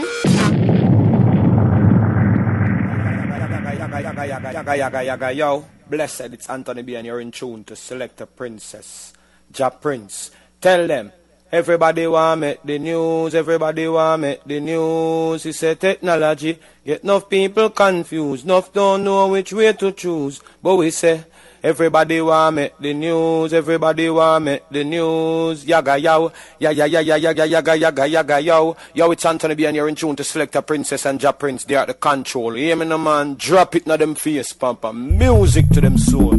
Yaga, 3.89 4.03
yaga, 4.03 4.26
yaga, 4.26 4.53
yaga, 4.53 4.76
yaga, 4.76 5.03
yaga, 5.05 5.32
yo. 5.32 5.64
Blessed, 5.89 6.32
it's 6.32 6.49
Anthony 6.51 6.82
B, 6.82 6.95
and 6.97 7.07
you're 7.07 7.20
in 7.20 7.30
tune 7.30 7.64
to 7.64 7.74
Select 7.74 8.20
a 8.20 8.26
Princess, 8.26 9.12
Ja 9.57 9.70
Prince. 9.70 10.30
Tell 10.61 10.86
them, 10.86 11.12
Everybody 11.51 12.07
want 12.07 12.41
make 12.41 12.63
the 12.63 12.79
news, 12.79 13.35
everybody 13.35 13.89
want 13.89 14.21
make 14.21 14.45
the 14.45 14.61
news. 14.61 15.45
He 15.45 15.53
said 15.53 15.81
technology 15.81 16.59
get 16.85 17.03
enough 17.03 17.31
people 17.31 17.71
confused, 17.71 18.45
enough 18.45 18.71
don't 18.71 19.03
know 19.03 19.29
which 19.29 19.55
way 19.55 19.73
to 19.73 19.93
choose. 19.93 20.43
But 20.63 20.77
we 20.77 20.91
say 20.91 21.25
everybody 21.63 22.21
want 22.21 22.57
make 22.57 22.77
the 22.79 22.93
news, 22.93 23.55
everybody 23.55 24.11
want 24.11 24.45
make 24.45 24.69
the 24.69 24.85
news. 24.85 25.65
Yaga 25.65 25.97
yow, 25.97 26.31
ya 26.59 26.69
ya 26.69 26.85
ya 26.85 27.01
ya 27.01 27.17
ya 27.17 27.31
ya 27.31 27.45
yaga 27.45 27.77
yaga 27.79 28.07
yaga 28.07 28.41
yo. 28.41 28.77
Yo, 28.93 29.11
it's 29.11 29.25
Anthony 29.25 29.55
B 29.55 29.65
and 29.65 29.75
you're 29.75 29.89
in 29.89 29.95
tune 29.95 30.17
to 30.17 30.25
select 30.25 30.55
a 30.55 30.61
princess 30.61 31.07
and 31.07 31.23
Ja 31.23 31.33
Prince. 31.33 31.65
They 31.65 31.77
are 31.77 31.87
the 31.87 31.95
control. 31.95 32.53
Hear 32.53 32.77
me 32.77 32.85
no 32.85 32.99
man, 32.99 33.37
drop 33.37 33.75
it 33.75 33.87
na 33.87 33.97
them 33.97 34.17
face, 34.17 34.53
pampa. 34.53 34.93
Music 34.93 35.67
to 35.71 35.81
them 35.81 35.97
soul. 35.97 36.39